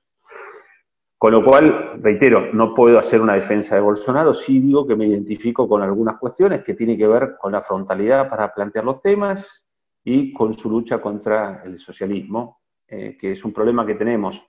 Con 1.19 1.33
lo 1.33 1.45
cual, 1.45 2.01
reitero, 2.03 2.53
no 2.53 2.75
puedo 2.75 2.99
hacer 2.99 3.21
una 3.21 3.35
defensa 3.35 3.77
de 3.77 3.81
Bolsonaro, 3.81 4.35
sí 4.35 4.59
digo 4.59 4.87
que 4.87 4.97
me 4.97 5.07
identifico 5.07 5.69
con 5.69 5.81
algunas 5.81 6.19
cuestiones 6.19 6.65
que 6.65 6.75
tienen 6.75 6.99
que 6.99 7.07
ver 7.07 7.37
con 7.41 7.53
la 7.53 7.63
frontalidad 7.63 8.29
para 8.29 8.53
plantear 8.53 8.85
los 8.85 9.01
temas 9.01 9.65
y 10.03 10.33
con 10.33 10.59
su 10.59 10.69
lucha 10.69 11.01
contra 11.01 11.63
el 11.65 11.79
socialismo, 11.79 12.61
eh, 12.89 13.17
que 13.17 13.33
es 13.33 13.45
un 13.45 13.53
problema 13.53 13.87
que 13.87 13.95
tenemos. 13.95 14.45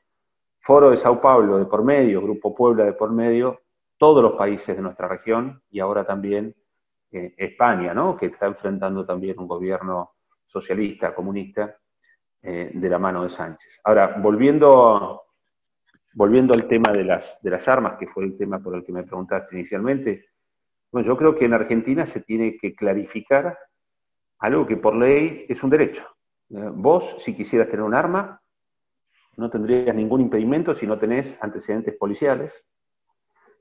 Foro 0.64 0.92
de 0.92 0.98
Sao 0.98 1.20
Paulo 1.20 1.58
de 1.58 1.66
por 1.66 1.84
medio, 1.84 2.22
Grupo 2.22 2.56
Puebla 2.56 2.86
de 2.86 2.94
por 2.94 3.12
medio, 3.12 3.64
todos 3.98 4.24
los 4.24 4.34
países 4.34 4.74
de 4.76 4.82
nuestra 4.82 5.10
región 5.10 5.62
y 5.70 5.82
ahora 5.82 6.06
también 6.06 6.56
eh, 7.12 7.34
España, 7.38 7.94
¿no? 7.94 8.16
que 8.16 8.28
está 8.28 8.46
enfrentando 8.46 9.06
también 9.06 9.38
un 9.40 9.48
gobierno 9.48 10.14
socialista, 10.46 11.14
comunista, 11.14 11.78
eh, 12.42 12.72
de 12.74 12.90
la 12.90 12.98
mano 12.98 13.24
de 13.24 13.30
Sánchez. 13.30 13.82
Ahora, 13.84 14.16
volviendo, 14.22 15.24
volviendo 16.14 16.54
al 16.54 16.66
tema 16.66 16.94
de 16.94 17.04
las, 17.04 17.42
de 17.42 17.50
las 17.50 17.68
armas, 17.68 17.98
que 17.98 18.08
fue 18.08 18.24
el 18.24 18.38
tema 18.38 18.60
por 18.60 18.76
el 18.76 18.86
que 18.86 18.94
me 18.94 19.04
preguntaste 19.04 19.58
inicialmente, 19.58 20.28
bueno, 20.94 21.06
yo 21.06 21.18
creo 21.18 21.36
que 21.36 21.44
en 21.44 21.54
Argentina 21.54 22.06
se 22.06 22.22
tiene 22.22 22.58
que 22.58 22.74
clarificar 22.74 23.58
algo 24.40 24.66
que 24.66 24.78
por 24.78 24.96
ley 24.96 25.46
es 25.50 25.62
un 25.62 25.70
derecho. 25.70 26.08
Eh, 26.52 26.70
vos, 26.74 27.16
si 27.20 27.36
quisieras 27.36 27.68
tener 27.68 27.84
un 27.84 27.94
arma, 27.94 28.43
no 29.38 29.50
tendrías 29.50 29.96
ningún 29.96 30.22
impedimento 30.22 30.74
si 30.74 30.86
no 30.86 30.98
tenés 30.98 31.38
antecedentes 31.42 31.96
policiales, 31.96 32.64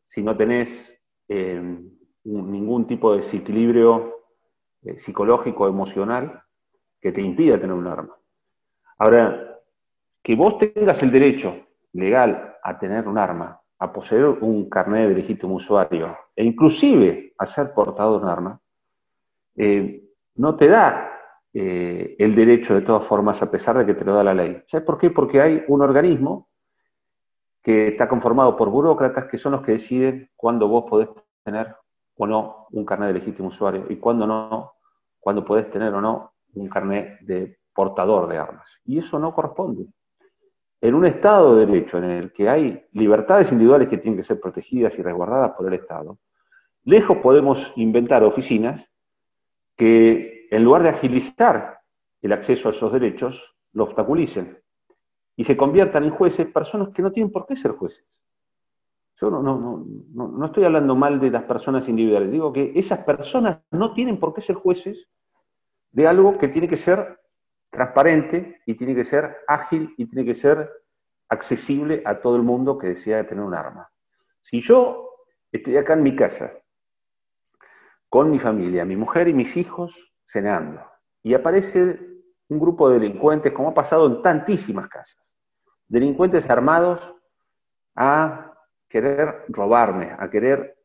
si 0.09 0.23
no 0.23 0.37
tenés 0.37 1.01
eh, 1.29 1.61
ningún 2.25 2.87
tipo 2.87 3.13
de 3.13 3.23
desequilibrio 3.23 4.21
eh, 4.85 4.99
psicológico, 4.99 5.67
emocional, 5.67 6.43
que 7.01 7.13
te 7.13 7.21
impida 7.21 7.59
tener 7.59 7.73
un 7.73 7.87
arma. 7.87 8.17
Ahora, 8.99 9.59
que 10.23 10.37
vos 10.37 10.59
tengas 10.59 11.03
el 11.03 11.11
derecho 11.11 11.67
legal 11.95 12.57
a 12.63 12.79
tener 12.79 13.09
un 13.09 13.19
arma, 13.19 13.61
a 13.79 13.93
poseer 13.93 14.27
un 14.27 14.69
carnet 14.69 15.09
de 15.09 15.15
legítimo 15.15 15.55
usuario, 15.55 16.17
e 16.37 16.45
inclusive 16.45 17.33
a 17.39 17.47
ser 17.47 17.73
portador 17.73 18.21
de 18.21 18.27
un 18.27 18.31
arma, 18.31 18.61
eh, 19.57 20.05
no 20.37 20.57
te 20.57 20.69
da 20.69 21.12
eh, 21.55 22.17
el 22.19 22.35
derecho 22.35 22.75
de 22.75 22.81
todas 22.81 23.05
formas, 23.05 23.43
a 23.43 23.51
pesar 23.51 23.77
de 23.79 23.87
que 23.87 23.95
te 23.95 24.05
lo 24.05 24.15
da 24.15 24.25
la 24.25 24.35
ley. 24.35 24.63
¿Sabes 24.67 24.87
por 24.87 24.99
qué? 24.99 25.11
Porque 25.11 25.41
hay 25.41 25.63
un 25.69 25.83
organismo 25.83 26.49
que 27.63 27.89
está 27.89 28.09
conformado 28.09 28.57
por 28.57 28.71
burócratas 28.71 29.27
que 29.27 29.39
son 29.39 29.53
los 29.53 29.63
que 29.63 29.73
deciden 29.73 30.31
cuándo 30.35 30.67
vos 30.67 30.85
podés 30.89 31.09
tener 31.45 31.75
o 32.17 32.27
no 32.27 32.67
un 32.71 32.85
carnet 32.85 33.09
de 33.09 33.21
legítimo 33.21 33.49
usuario 33.49 33.87
y 33.89 33.97
cuándo 33.97 34.27
no, 34.27 34.73
cuándo 35.21 35.45
podés 35.45 35.71
tener 35.71 35.93
o 35.95 36.01
no 36.01 36.33
un 36.55 36.69
carnet 36.69 37.21
de 37.21 37.59
portador 37.75 38.29
de 38.29 38.39
armas. 38.39 38.69
Y 38.85 38.99
eso 38.99 39.19
no 39.19 39.35
corresponde. 39.35 39.87
En 40.81 40.95
un 40.95 41.07
Estado 41.07 41.55
de 41.55 41.67
Derecho 41.67 41.99
en 41.99 42.05
el 42.05 42.33
que 42.33 42.49
hay 42.49 42.85
libertades 42.93 43.53
individuales 43.53 43.89
que 43.89 43.99
tienen 43.99 44.19
que 44.19 44.25
ser 44.25 44.41
protegidas 44.41 44.99
y 44.99 45.03
resguardadas 45.03 45.53
por 45.53 45.67
el 45.67 45.75
Estado, 45.75 46.19
lejos 46.85 47.19
podemos 47.19 47.73
inventar 47.77 48.25
oficinas 48.25 48.85
que 49.77 50.32
en 50.53 50.65
lugar 50.65 50.83
de 50.83 50.91
agilizar 50.91 51.81
el 52.21 52.31
acceso 52.31 52.69
a 52.69 52.73
esos 52.73 52.93
derechos, 52.93 53.57
lo 53.73 53.85
obstaculicen 53.85 54.63
y 55.35 55.45
se 55.45 55.57
conviertan 55.57 56.05
en 56.05 56.11
jueces 56.11 56.47
personas 56.47 56.91
que 56.91 57.01
no 57.01 57.11
tienen 57.11 57.33
por 57.33 57.47
qué 57.47 57.57
ser 57.57 57.73
jueces. 57.73 58.05
Yo 59.19 59.31
no, 59.31 59.43
no, 59.43 59.83
no, 60.13 60.45
estoy 60.45 60.65
hablando 60.65 60.95
mal 60.95 61.19
de 61.21 61.31
las 61.31 61.45
personas 61.45 61.89
individuales, 61.89 62.31
digo 62.31 62.53
que 62.53 62.71
esas 62.75 62.99
personas 62.99 63.61
no 63.71 63.95
tienen 63.95 64.21
por 64.21 64.35
qué 64.35 64.43
ser 64.43 64.57
jueces 64.57 65.09
de 65.91 66.07
algo 66.07 66.37
que 66.37 66.49
tiene 66.49 66.69
que 66.69 66.77
ser 66.77 67.19
transparente 67.71 68.61
y 68.67 68.75
tiene 68.75 68.95
que 68.95 69.07
ser 69.07 69.39
ágil 69.49 69.95
y 69.97 70.05
tiene 70.05 70.27
que 70.27 70.35
ser 70.35 70.71
accesible 71.31 72.03
a 72.05 72.21
todo 72.21 72.37
el 72.37 72.43
mundo 72.43 72.77
que 72.77 72.89
desea 72.89 73.27
tener 73.27 73.43
un 73.43 73.55
arma. 73.55 73.91
Si 74.43 74.61
yo 74.61 75.09
estoy 75.51 75.79
acá 75.79 75.95
en 75.95 76.03
mi 76.03 76.15
casa, 76.15 76.53
con 78.11 78.31
mi 78.31 78.39
familia, 78.39 78.85
mi 78.85 78.97
mujer 78.97 79.29
y 79.29 79.33
mis 79.33 79.57
hijos 79.57 80.12
cenando, 80.27 80.81
y 81.23 81.35
aparece 81.35 82.01
un 82.49 82.59
grupo 82.59 82.89
de 82.89 82.99
delincuentes, 82.99 83.53
como 83.53 83.71
ha 83.71 83.75
pasado 83.75 84.07
en 84.07 84.23
tantísimas 84.23 84.89
casas, 84.89 85.23
delincuentes 85.89 86.49
armados 86.49 87.01
a 87.97 88.53
querer 88.89 89.45
robarme, 89.49 90.15
a 90.19 90.29
querer 90.31 90.77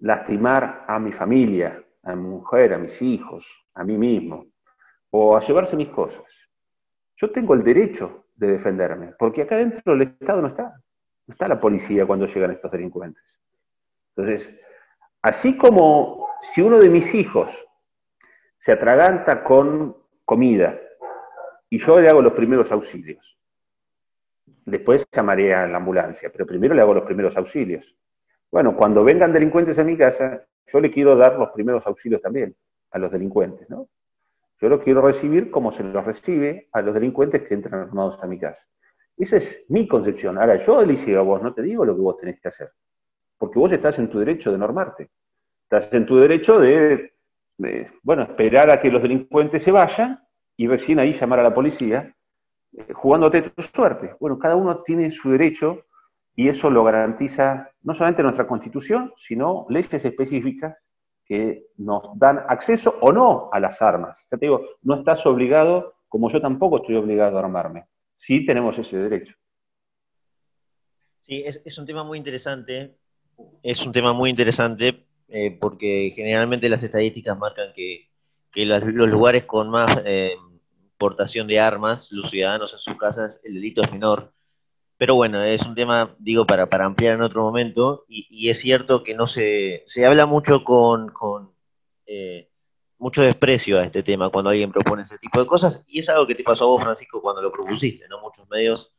lastimar 0.00 0.84
a 0.88 0.98
mi 0.98 1.12
familia, 1.12 1.82
a 2.02 2.14
mi 2.14 2.28
mujer, 2.28 2.74
a 2.74 2.78
mis 2.78 3.00
hijos, 3.02 3.46
a 3.74 3.84
mí 3.84 3.96
mismo, 3.98 4.46
o 5.10 5.36
a 5.36 5.40
llevarse 5.40 5.76
mis 5.76 5.88
cosas. 5.90 6.24
Yo 7.16 7.30
tengo 7.30 7.54
el 7.54 7.62
derecho 7.62 8.24
de 8.34 8.52
defenderme, 8.52 9.14
porque 9.18 9.42
acá 9.42 9.56
dentro 9.56 9.92
del 9.92 10.08
Estado 10.08 10.40
no 10.40 10.48
está, 10.48 10.74
no 11.26 11.32
está 11.32 11.48
la 11.48 11.60
policía 11.60 12.06
cuando 12.06 12.26
llegan 12.26 12.52
estos 12.52 12.70
delincuentes. 12.70 13.22
Entonces, 14.16 14.54
así 15.22 15.56
como 15.56 16.28
si 16.40 16.62
uno 16.62 16.78
de 16.78 16.88
mis 16.88 17.14
hijos 17.14 17.66
se 18.60 18.72
atraganta 18.72 19.42
con 19.42 19.96
comida 20.24 20.78
y 21.68 21.78
yo 21.78 21.98
le 21.98 22.08
hago 22.08 22.20
los 22.20 22.34
primeros 22.34 22.70
auxilios, 22.70 23.38
después 24.66 25.06
llamaré 25.10 25.54
a 25.54 25.66
la 25.66 25.78
ambulancia, 25.78 26.30
pero 26.30 26.46
primero 26.46 26.74
le 26.74 26.82
hago 26.82 26.94
los 26.94 27.04
primeros 27.04 27.36
auxilios. 27.36 27.96
Bueno, 28.50 28.76
cuando 28.76 29.02
vengan 29.02 29.32
delincuentes 29.32 29.78
a 29.78 29.84
mi 29.84 29.96
casa, 29.96 30.44
yo 30.66 30.80
le 30.80 30.90
quiero 30.90 31.16
dar 31.16 31.38
los 31.38 31.50
primeros 31.50 31.86
auxilios 31.86 32.20
también 32.20 32.54
a 32.90 32.98
los 32.98 33.10
delincuentes, 33.10 33.68
¿no? 33.70 33.88
Yo 34.60 34.68
lo 34.68 34.78
quiero 34.78 35.00
recibir 35.00 35.50
como 35.50 35.72
se 35.72 35.82
los 35.82 36.04
recibe 36.04 36.68
a 36.72 36.82
los 36.82 36.92
delincuentes 36.92 37.42
que 37.42 37.54
entran 37.54 37.80
armados 37.80 38.22
a 38.22 38.26
mi 38.26 38.38
casa. 38.38 38.62
Esa 39.16 39.38
es 39.38 39.64
mi 39.68 39.88
concepción. 39.88 40.36
Ahora, 40.36 40.56
yo, 40.56 40.82
Eliseo, 40.82 41.20
a 41.20 41.22
vos 41.22 41.42
no 41.42 41.54
te 41.54 41.62
digo 41.62 41.84
lo 41.84 41.94
que 41.94 42.02
vos 42.02 42.18
tenés 42.18 42.40
que 42.40 42.48
hacer, 42.48 42.70
porque 43.38 43.58
vos 43.58 43.72
estás 43.72 43.98
en 43.98 44.10
tu 44.10 44.18
derecho 44.18 44.52
de 44.52 44.58
normarte. 44.58 45.10
Estás 45.62 45.92
en 45.94 46.04
tu 46.04 46.18
derecho 46.18 46.58
de, 46.58 47.14
bueno, 48.02 48.22
esperar 48.22 48.70
a 48.70 48.80
que 48.80 48.90
los 48.90 49.02
delincuentes 49.02 49.62
se 49.62 49.70
vayan 49.70 50.20
y 50.56 50.66
recién 50.66 50.98
ahí 50.98 51.12
llamar 51.12 51.40
a 51.40 51.44
la 51.44 51.54
policía, 51.54 52.14
eh, 52.72 52.92
jugándote 52.92 53.42
tu 53.42 53.62
suerte. 53.62 54.14
Bueno, 54.20 54.38
cada 54.38 54.56
uno 54.56 54.82
tiene 54.82 55.10
su 55.10 55.30
derecho 55.30 55.84
y 56.34 56.48
eso 56.48 56.70
lo 56.70 56.84
garantiza 56.84 57.70
no 57.82 57.94
solamente 57.94 58.22
nuestra 58.22 58.46
Constitución, 58.46 59.12
sino 59.16 59.66
leyes 59.68 60.04
específicas 60.04 60.76
que 61.24 61.66
nos 61.76 62.18
dan 62.18 62.42
acceso 62.48 62.96
o 63.00 63.12
no 63.12 63.50
a 63.52 63.60
las 63.60 63.80
armas. 63.82 64.26
Ya 64.30 64.38
te 64.38 64.46
digo, 64.46 64.66
no 64.82 64.96
estás 64.96 65.24
obligado, 65.26 65.94
como 66.08 66.28
yo 66.28 66.40
tampoco 66.40 66.78
estoy 66.78 66.96
obligado 66.96 67.36
a 67.36 67.40
armarme. 67.40 67.86
Sí 68.16 68.44
tenemos 68.44 68.78
ese 68.78 68.98
derecho. 68.98 69.34
Sí, 71.22 71.44
es, 71.46 71.78
un 71.78 71.86
tema 71.86 72.02
muy 72.02 72.18
interesante. 72.18 72.96
Es 73.62 73.86
un 73.86 73.92
tema 73.92 74.12
muy 74.12 74.30
interesante 74.30 75.06
eh, 75.30 75.56
porque 75.60 76.12
generalmente 76.14 76.68
las 76.68 76.82
estadísticas 76.82 77.38
marcan 77.38 77.72
que, 77.74 78.08
los, 78.54 78.82
lugares 78.84 79.44
con 79.44 79.70
más 79.70 79.90
eh, 80.04 80.34
portación 80.98 81.46
de 81.46 81.60
armas, 81.60 82.08
los 82.10 82.30
ciudadanos 82.30 82.72
en 82.72 82.78
sus 82.80 82.96
casas, 82.96 83.40
el 83.44 83.54
delito 83.54 83.80
es 83.82 83.92
menor. 83.92 84.32
Pero 84.98 85.14
bueno, 85.14 85.42
es 85.42 85.62
un 85.62 85.74
tema, 85.74 86.14
digo, 86.18 86.46
para, 86.46 86.68
para 86.68 86.84
ampliar 86.84 87.14
en 87.14 87.22
otro 87.22 87.42
momento, 87.42 88.04
y, 88.08 88.50
es 88.50 88.60
cierto 88.60 89.02
que 89.02 89.14
no 89.14 89.26
se, 89.26 89.84
se 89.86 90.04
habla 90.04 90.26
mucho 90.26 90.62
con, 90.62 91.08
con 91.08 91.52
eh, 92.06 92.50
mucho 92.98 93.22
desprecio 93.22 93.78
a 93.78 93.84
este 93.84 94.02
tema 94.02 94.28
cuando 94.30 94.50
alguien 94.50 94.70
propone 94.70 95.04
ese 95.04 95.18
tipo 95.18 95.40
de 95.40 95.46
cosas, 95.46 95.82
y 95.86 96.00
es 96.00 96.08
algo 96.10 96.26
que 96.26 96.34
te 96.34 96.42
pasó 96.42 96.64
a 96.64 96.66
vos, 96.66 96.82
Francisco, 96.82 97.22
cuando 97.22 97.40
lo 97.40 97.50
propusiste, 97.50 98.06
¿no? 98.08 98.20
Muchos 98.20 98.48
medios 98.50 98.92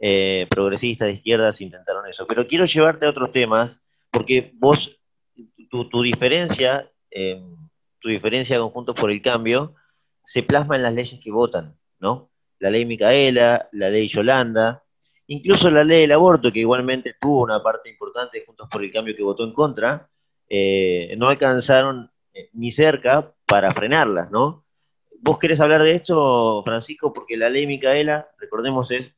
eh, 0.00 0.46
progresistas 0.48 1.08
de 1.08 1.14
izquierdas 1.14 1.60
intentaron 1.60 2.06
eso. 2.06 2.26
Pero 2.26 2.46
quiero 2.46 2.64
llevarte 2.64 3.06
a 3.06 3.10
otros 3.10 3.32
temas, 3.32 3.80
porque 4.10 4.52
vos, 4.54 4.99
tu, 5.70 5.88
tu 5.88 6.02
diferencia, 6.02 6.90
eh, 7.10 7.42
tu 8.00 8.08
diferencia 8.10 8.58
con 8.58 8.70
Juntos 8.70 8.96
por 8.96 9.10
el 9.10 9.22
Cambio, 9.22 9.74
se 10.24 10.42
plasma 10.42 10.76
en 10.76 10.82
las 10.82 10.94
leyes 10.94 11.20
que 11.22 11.30
votan, 11.30 11.76
¿no? 11.98 12.30
La 12.58 12.70
ley 12.70 12.84
Micaela, 12.84 13.68
la 13.72 13.88
ley 13.88 14.08
Yolanda, 14.08 14.84
Incluso 15.32 15.70
la 15.70 15.84
ley 15.84 16.00
del 16.00 16.12
aborto, 16.12 16.50
que 16.50 16.58
igualmente 16.58 17.14
tuvo 17.20 17.42
una 17.44 17.62
parte 17.62 17.88
importante 17.88 18.40
de 18.40 18.44
Juntos 18.44 18.68
por 18.68 18.82
el 18.82 18.90
Cambio 18.90 19.14
que 19.14 19.22
votó 19.22 19.44
en 19.44 19.52
contra, 19.52 20.08
eh, 20.48 21.14
no 21.16 21.28
alcanzaron 21.28 22.10
eh, 22.34 22.50
ni 22.54 22.72
cerca 22.72 23.32
para 23.46 23.72
frenarlas, 23.72 24.28
¿no? 24.32 24.64
¿Vos 25.20 25.38
querés 25.38 25.60
hablar 25.60 25.84
de 25.84 25.92
esto, 25.92 26.64
Francisco? 26.64 27.12
Porque 27.12 27.36
la 27.36 27.48
ley 27.48 27.64
Micaela, 27.68 28.28
recordemos, 28.38 28.90
es, 28.90 29.12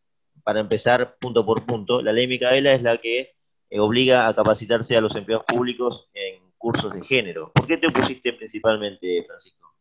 para 0.45 0.61
empezar 0.61 1.17
punto 1.19 1.47
por 1.47 1.65
punto, 1.65 2.03
la 2.03 2.13
ley 2.13 2.27
Micaela 2.27 2.75
es 2.75 2.83
la 2.83 2.99
que 2.99 3.31
eh, 3.71 3.81
obliga 3.81 4.29
a 4.29 4.35
capacitarse 4.35 4.95
a 4.95 5.01
los 5.01 5.17
empleados 5.17 5.47
públicos 5.47 6.11
en 6.13 6.42
cursos 6.63 6.95
de 6.95 7.03
género. 7.03 7.51
¿Por 7.53 7.67
qué 7.67 7.77
te 7.77 7.89
opusiste 7.89 8.33
principalmente, 8.35 9.25
Francisco? 9.27 9.75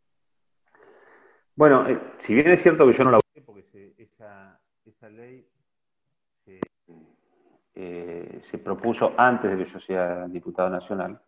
Bueno, 1.56 1.86
si 2.18 2.34
bien 2.34 2.50
es 2.50 2.62
cierto 2.62 2.88
que 2.88 2.94
yo 2.94 3.04
no 3.04 3.12
la 3.12 3.18
voté, 3.18 3.42
porque 3.42 3.94
esa 3.98 5.10
ley 5.10 5.46
eh, 7.76 8.40
se 8.42 8.58
propuso 8.58 9.14
antes 9.16 9.52
de 9.52 9.58
que 9.58 9.72
yo 9.72 9.80
sea 9.80 10.28
diputado 10.28 10.70
nacional 10.70 11.22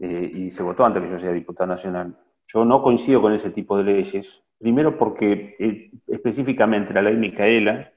eh, 0.00 0.30
y 0.34 0.50
se 0.50 0.62
votó 0.62 0.84
antes 0.84 1.02
de 1.02 1.08
que 1.08 1.14
yo 1.14 1.20
sea 1.20 1.32
diputado 1.32 1.68
nacional. 1.68 2.18
Yo 2.48 2.64
no 2.64 2.82
coincido 2.82 3.22
con 3.22 3.32
ese 3.32 3.50
tipo 3.50 3.78
de 3.78 3.84
leyes, 3.84 4.42
primero 4.58 4.98
porque 4.98 5.56
eh, 5.58 5.90
específicamente 6.08 6.92
la 6.92 7.02
ley 7.02 7.16
Micaela 7.16 7.92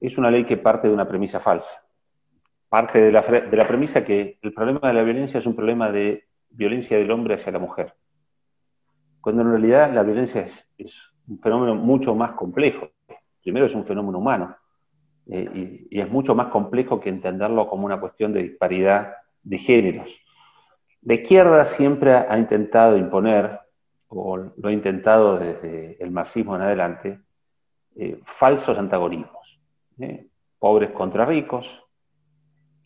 es 0.00 0.18
una 0.18 0.30
ley 0.30 0.44
que 0.44 0.56
parte 0.56 0.88
de 0.88 0.94
una 0.94 1.08
premisa 1.08 1.40
falsa. 1.40 1.82
Parte 2.68 3.00
de 3.00 3.12
la, 3.12 3.22
premisa 3.66 4.04
que 4.04 4.38
el 4.42 4.52
problema 4.52 4.80
de 4.88 4.92
la 4.92 5.02
violencia 5.02 5.38
es 5.38 5.46
un 5.46 5.56
problema 5.56 5.90
de 5.90 6.24
violencia 6.50 6.98
del 6.98 7.10
hombre 7.10 7.34
hacia 7.34 7.52
la 7.52 7.58
mujer. 7.58 7.94
Cuando 9.20 9.42
en 9.42 9.50
realidad 9.50 9.92
la 9.92 10.02
violencia 10.02 10.42
es, 10.42 10.66
un 11.26 11.38
fenómeno 11.40 11.74
mucho 11.74 12.14
más 12.14 12.32
complejo. 12.32 12.90
Primero 13.42 13.66
es 13.66 13.74
un 13.74 13.84
fenómeno 13.84 14.18
humano 14.18 14.56
eh, 15.26 15.86
y, 15.90 15.98
es 15.98 16.10
mucho 16.10 16.34
más 16.34 16.48
complejo 16.48 17.00
que 17.00 17.08
entenderlo 17.08 17.68
como 17.68 17.86
una 17.86 18.00
cuestión 18.00 18.32
de 18.34 18.42
disparidad 18.42 19.14
de 19.42 19.58
géneros. 19.58 20.18
La 21.02 21.14
izquierda 21.14 21.64
siempre 21.64 22.14
ha 22.14 22.38
intentado 22.38 22.98
imponer 22.98 23.60
o 24.08 24.36
lo 24.36 24.68
he 24.68 24.72
intentado 24.72 25.38
desde 25.38 26.02
el 26.02 26.10
marxismo 26.10 26.56
en 26.56 26.62
adelante, 26.62 27.20
eh, 27.96 28.20
falsos 28.24 28.78
antagonismos. 28.78 29.60
¿eh? 30.00 30.26
Pobres 30.58 30.90
contra 30.90 31.24
ricos, 31.24 31.87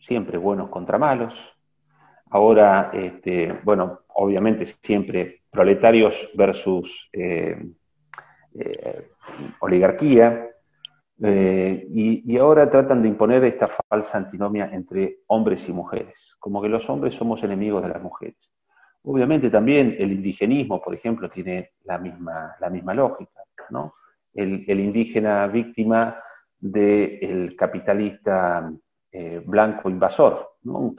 siempre 0.05 0.37
buenos 0.37 0.69
contra 0.69 0.97
malos. 0.97 1.33
Ahora, 2.29 2.91
este, 2.93 3.59
bueno, 3.63 3.99
obviamente 4.07 4.65
siempre 4.65 5.41
proletarios 5.49 6.29
versus 6.35 7.09
eh, 7.13 7.57
oligarquía. 9.59 10.49
Y, 11.19 12.33
y, 12.33 12.37
ahora 12.37 12.69
tratan 12.69 13.01
de 13.01 13.07
imponer 13.07 13.45
esta 13.45 13.69
falsa 13.69 14.17
antinomia 14.17 14.69
entre 14.73 15.19
hombres 15.27 15.69
y 15.69 15.71
mujeres, 15.71 16.35
como 16.37 16.61
que 16.61 16.67
los 16.67 16.89
hombres 16.89 17.13
somos 17.15 17.41
enemigos 17.43 17.81
de 17.81 17.89
las 17.89 18.01
mujeres. 18.01 18.35
Obviamente 19.05 19.49
también 19.49 19.95
el 19.99 20.13
indigenismo, 20.13 20.81
por 20.81 20.95
ejemplo, 20.95 21.29
tiene 21.29 21.71
la 21.83 21.97
misma, 21.97 22.55
la 22.59 22.69
misma 22.69 22.93
lógica, 22.93 23.41
¿no? 23.69 23.95
El, 24.33 24.63
indígena 24.67 25.45
víctima 25.47 26.17
del 26.59 27.55
capitalista 27.57 28.71
eh, 29.15 29.43
blanco 29.45 29.91
invasor, 29.91 30.55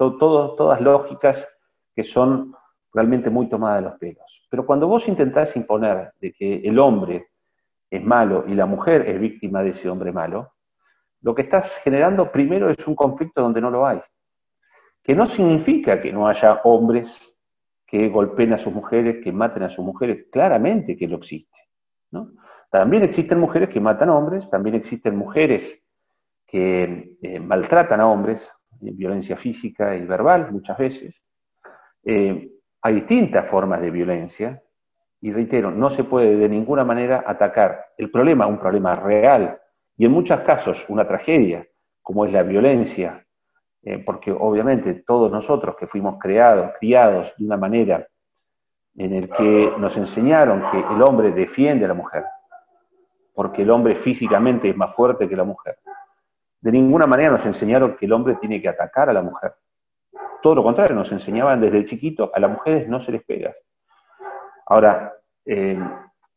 todas 0.09 0.81
lógicas 0.81 1.49
que 1.97 2.05
son 2.05 2.55
realmente 2.93 3.29
muy 3.29 3.49
tomadas 3.49 3.83
de 3.83 3.91
los 3.91 3.99
pelos. 3.99 4.47
Pero 4.49 4.65
cuando 4.65 4.87
vos 4.87 5.09
intentás 5.09 5.57
imponer 5.57 6.13
de 6.21 6.33
que 6.33 6.57
el 6.59 6.79
hombre 6.79 7.27
es 7.91 8.05
malo 8.05 8.45
y 8.47 8.55
la 8.55 8.67
mujer 8.67 9.09
es 9.09 9.19
víctima 9.21 9.65
de 9.65 9.71
ese 9.71 9.91
hombre 9.91 10.13
malo, 10.13 10.53
lo 11.23 11.35
que 11.35 11.43
estás 11.43 11.77
generando 11.79 12.31
primero 12.31 12.71
es 12.71 12.87
un 12.87 12.95
conflicto 12.95 13.43
donde 13.43 13.61
no 13.61 13.69
lo 13.71 13.85
hay. 13.85 14.01
Que 15.03 15.17
no 15.17 15.27
significa 15.27 16.01
que 16.01 16.13
no 16.13 16.29
haya 16.29 16.61
hombres 16.63 17.37
que 17.85 18.09
golpeen 18.09 18.53
a 18.53 18.59
sus 18.59 18.73
mujeres, 18.73 19.25
que 19.25 19.33
maten 19.33 19.65
a 19.65 19.69
sus 19.69 19.85
mujeres, 19.85 20.27
claramente 20.31 20.97
que 20.97 21.09
lo 21.09 21.17
existe. 21.17 21.61
También 22.71 23.03
existen 23.03 23.41
mujeres 23.41 23.71
que 23.71 23.81
matan 23.81 24.11
hombres, 24.11 24.49
también 24.49 24.77
existen 24.77 25.17
mujeres 25.17 25.84
que 26.55 27.17
eh, 27.21 27.41
maltratan 27.41 27.99
a 27.99 28.07
hombres, 28.07 28.49
eh, 28.81 28.93
violencia 28.93 29.37
física 29.37 29.97
y 29.97 30.07
verbal 30.07 30.53
muchas 30.53 30.79
veces. 30.79 31.21
Eh, 32.05 32.49
hay 32.81 32.95
distintas 32.95 33.51
formas 33.51 33.81
de 33.81 33.91
violencia 33.91 34.63
y 35.21 35.33
reitero, 35.33 35.73
no 35.73 35.91
se 35.91 36.05
puede 36.05 36.37
de 36.37 36.49
ninguna 36.49 36.85
manera 36.85 37.25
atacar 37.27 37.87
el 37.99 38.09
problema, 38.09 38.47
un 38.47 38.61
problema 38.61 38.95
real 38.95 39.59
y 39.97 40.05
en 40.05 40.13
muchos 40.13 40.43
casos 40.43 40.85
una 40.89 41.05
tragedia, 41.05 41.67
como 42.01 42.25
es 42.25 42.33
la 42.33 42.45
violencia 42.45 43.21
porque 44.07 44.33
obviamente 44.33 45.05
todos 45.07 45.31
nosotros 45.31 45.77
que 45.77 45.87
fuimos 45.87 46.19
creados, 46.19 46.71
criados 46.81 47.35
de 47.37 47.45
una 47.45 47.59
manera 47.59 48.09
en 48.97 49.13
el 49.13 49.29
que 49.29 49.75
nos 49.77 49.95
enseñaron 49.99 50.71
que 50.71 50.79
el 50.79 51.03
hombre 51.03 51.33
defiende 51.33 51.85
a 51.85 51.89
la 51.89 51.95
mujer, 51.95 52.25
porque 53.35 53.61
el 53.61 53.71
hombre 53.71 53.95
físicamente 53.95 54.71
es 54.71 54.77
más 54.77 54.95
fuerte 54.95 55.29
que 55.29 55.37
la 55.37 55.45
mujer. 55.45 55.77
De 56.65 56.73
ninguna 56.73 57.07
manera 57.07 57.31
nos 57.31 57.45
enseñaron 57.45 57.95
que 57.95 58.07
el 58.07 58.13
hombre 58.15 58.37
tiene 58.37 58.63
que 58.63 58.71
atacar 58.71 59.11
a 59.11 59.13
la 59.13 59.21
mujer. 59.21 59.53
Todo 60.41 60.55
lo 60.55 60.63
contrario, 60.63 60.97
nos 60.97 61.13
enseñaban 61.13 61.61
desde 61.61 61.85
chiquito, 61.85 62.33
a 62.35 62.41
las 62.41 62.51
mujeres 62.51 62.89
no 62.89 63.01
se 63.01 63.13
les 63.13 63.23
pega. 63.23 63.53
Ahora, 64.65 65.13
eh, 65.45 65.79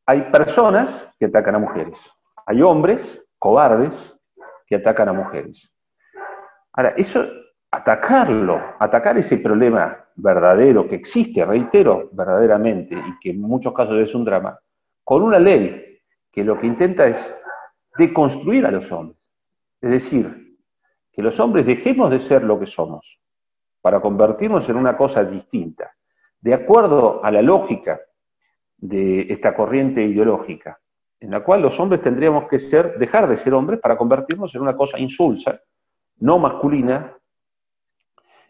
hay 0.05 0.21
personas 0.23 1.09
que 1.17 1.27
atacan 1.27 1.55
a 1.55 1.59
mujeres, 1.59 1.97
hay 2.45 2.61
hombres 2.61 3.25
cobardes 3.39 4.19
que 4.65 4.75
atacan 4.75 5.07
a 5.07 5.13
mujeres. 5.13 5.71
Ahora, 6.73 6.93
eso, 6.97 7.25
atacarlo, 7.71 8.61
atacar 8.79 9.17
ese 9.17 9.37
problema 9.37 9.97
verdadero 10.17 10.89
que 10.89 10.95
existe, 10.95 11.45
reitero, 11.45 12.09
verdaderamente, 12.11 12.95
y 12.95 13.19
que 13.21 13.29
en 13.29 13.39
muchos 13.39 13.73
casos 13.73 13.97
es 13.99 14.13
un 14.13 14.25
drama, 14.25 14.59
con 15.05 15.21
una 15.23 15.39
ley 15.39 16.01
que 16.33 16.43
lo 16.43 16.59
que 16.59 16.67
intenta 16.67 17.07
es 17.07 17.39
deconstruir 17.97 18.65
a 18.65 18.71
los 18.71 18.91
hombres. 18.91 19.17
Es 19.81 19.91
decir, 19.91 20.57
que 21.11 21.21
los 21.21 21.39
hombres 21.39 21.65
dejemos 21.65 22.09
de 22.11 22.19
ser 22.19 22.43
lo 22.43 22.59
que 22.59 22.65
somos 22.65 23.19
para 23.81 24.01
convertirnos 24.01 24.67
en 24.69 24.75
una 24.75 24.97
cosa 24.97 25.23
distinta, 25.23 25.95
de 26.41 26.53
acuerdo 26.53 27.23
a 27.23 27.31
la 27.31 27.41
lógica 27.41 27.99
de 28.77 29.21
esta 29.29 29.55
corriente 29.55 30.03
ideológica, 30.03 30.79
en 31.19 31.31
la 31.31 31.43
cual 31.43 31.61
los 31.61 31.79
hombres 31.79 32.01
tendríamos 32.01 32.47
que 32.47 32.59
ser, 32.59 32.97
dejar 32.97 33.27
de 33.27 33.37
ser 33.37 33.53
hombres 33.53 33.79
para 33.79 33.97
convertirnos 33.97 34.53
en 34.55 34.61
una 34.61 34.75
cosa 34.75 34.99
insulsa, 34.99 35.59
no 36.19 36.37
masculina, 36.37 37.15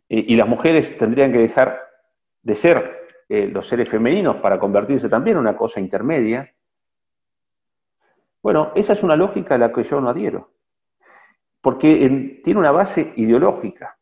eh, 0.10 0.26
y 0.28 0.36
las 0.36 0.48
mujeres 0.48 0.98
tendrían 0.98 1.32
que 1.32 1.40
dejar 1.40 1.82
de 2.42 2.56
ser 2.56 3.08
eh, 3.30 3.48
los 3.48 3.68
seres 3.68 3.90
femeninos 3.90 4.38
para 4.38 4.60
convertirse 4.60 5.10
también 5.10 5.38
en 5.38 5.42
una 5.42 5.58
cosa 5.58 5.80
intermedia. 5.80 6.54
Bueno, 8.42 8.72
esa 8.76 8.94
es 8.94 9.04
una 9.04 9.16
lógica 9.16 9.56
a 9.56 9.58
la 9.58 9.72
que 9.72 9.84
yo 9.84 10.00
no 10.00 10.10
adhiero, 10.10 10.52
porque 11.62 12.42
tiene 12.44 12.60
una 12.60 12.72
base 12.72 13.14
ideológica. 13.16 13.98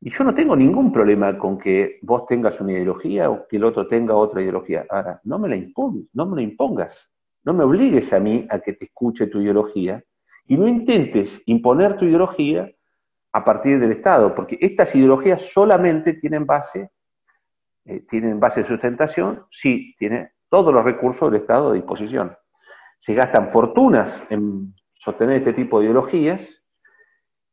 Y 0.00 0.10
yo 0.10 0.24
no 0.24 0.34
tengo 0.34 0.56
ningún 0.56 0.92
problema 0.92 1.38
con 1.38 1.58
que 1.58 1.98
vos 2.02 2.26
tengas 2.26 2.60
una 2.60 2.72
ideología 2.72 3.30
o 3.30 3.46
que 3.46 3.56
el 3.56 3.64
otro 3.64 3.86
tenga 3.86 4.14
otra 4.14 4.42
ideología. 4.42 4.84
Ahora, 4.90 5.20
no 5.24 5.38
me 5.38 5.48
la 5.48 5.56
impongas, 5.56 6.08
no 6.12 6.26
me 6.26 6.36
la 6.36 6.42
impongas. 6.42 7.08
No 7.44 7.54
me 7.54 7.64
obligues 7.64 8.12
a 8.12 8.20
mí 8.20 8.46
a 8.50 8.60
que 8.60 8.72
te 8.72 8.86
escuche 8.86 9.26
tu 9.26 9.40
ideología, 9.40 10.02
y 10.46 10.56
no 10.56 10.68
intentes 10.68 11.40
imponer 11.46 11.96
tu 11.96 12.04
ideología 12.04 12.70
a 13.32 13.44
partir 13.44 13.80
del 13.80 13.92
Estado, 13.92 14.34
porque 14.34 14.58
estas 14.60 14.94
ideologías 14.94 15.42
solamente 15.52 16.14
tienen 16.14 16.44
base, 16.44 16.90
eh, 17.84 18.00
tienen 18.08 18.38
base 18.38 18.60
de 18.60 18.68
sustentación 18.68 19.46
si 19.50 19.94
tiene 19.96 20.32
todos 20.48 20.72
los 20.72 20.84
recursos 20.84 21.30
del 21.30 21.40
Estado 21.40 21.70
a 21.70 21.74
disposición. 21.74 22.36
Se 22.98 23.14
gastan 23.14 23.50
fortunas 23.50 24.22
en 24.28 24.74
sostener 25.02 25.38
este 25.38 25.52
tipo 25.52 25.80
de 25.80 25.86
ideologías 25.86 26.62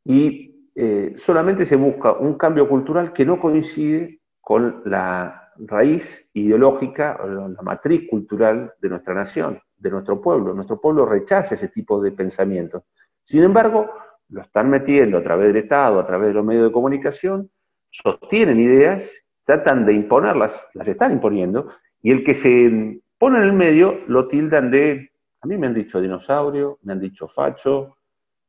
y 0.05 0.69
eh, 0.75 1.13
solamente 1.17 1.65
se 1.65 1.75
busca 1.75 2.11
un 2.13 2.35
cambio 2.35 2.69
cultural 2.69 3.11
que 3.11 3.25
no 3.25 3.39
coincide 3.39 4.19
con 4.39 4.83
la 4.85 5.51
raíz 5.57 6.29
ideológica 6.33 7.19
la 7.25 7.61
matriz 7.63 8.07
cultural 8.07 8.73
de 8.79 8.89
nuestra 8.89 9.15
nación 9.15 9.59
de 9.77 9.89
nuestro 9.89 10.21
pueblo. 10.21 10.53
Nuestro 10.53 10.79
pueblo 10.79 11.07
rechaza 11.07 11.55
ese 11.55 11.69
tipo 11.69 11.99
de 11.99 12.11
pensamientos. 12.11 12.83
Sin 13.23 13.43
embargo, 13.43 13.89
lo 14.29 14.41
están 14.41 14.69
metiendo 14.69 15.17
a 15.17 15.23
través 15.23 15.47
del 15.47 15.63
Estado, 15.63 15.99
a 15.99 16.05
través 16.05 16.27
de 16.27 16.33
los 16.35 16.45
medios 16.45 16.65
de 16.65 16.71
comunicación, 16.71 17.49
sostienen 17.89 18.59
ideas, 18.59 19.11
tratan 19.43 19.87
de 19.87 19.93
imponerlas, 19.93 20.67
las 20.75 20.87
están 20.87 21.13
imponiendo, 21.13 21.69
y 22.03 22.11
el 22.11 22.23
que 22.23 22.35
se 22.35 23.01
pone 23.17 23.39
en 23.39 23.43
el 23.43 23.53
medio 23.53 24.01
lo 24.07 24.27
tildan 24.27 24.69
de, 24.69 25.08
a 25.41 25.47
mí 25.47 25.57
me 25.57 25.67
han 25.67 25.73
dicho 25.73 26.01
dinosaurio, 26.01 26.79
me 26.83 26.93
han 26.93 26.99
dicho 26.99 27.27
facho, 27.27 27.97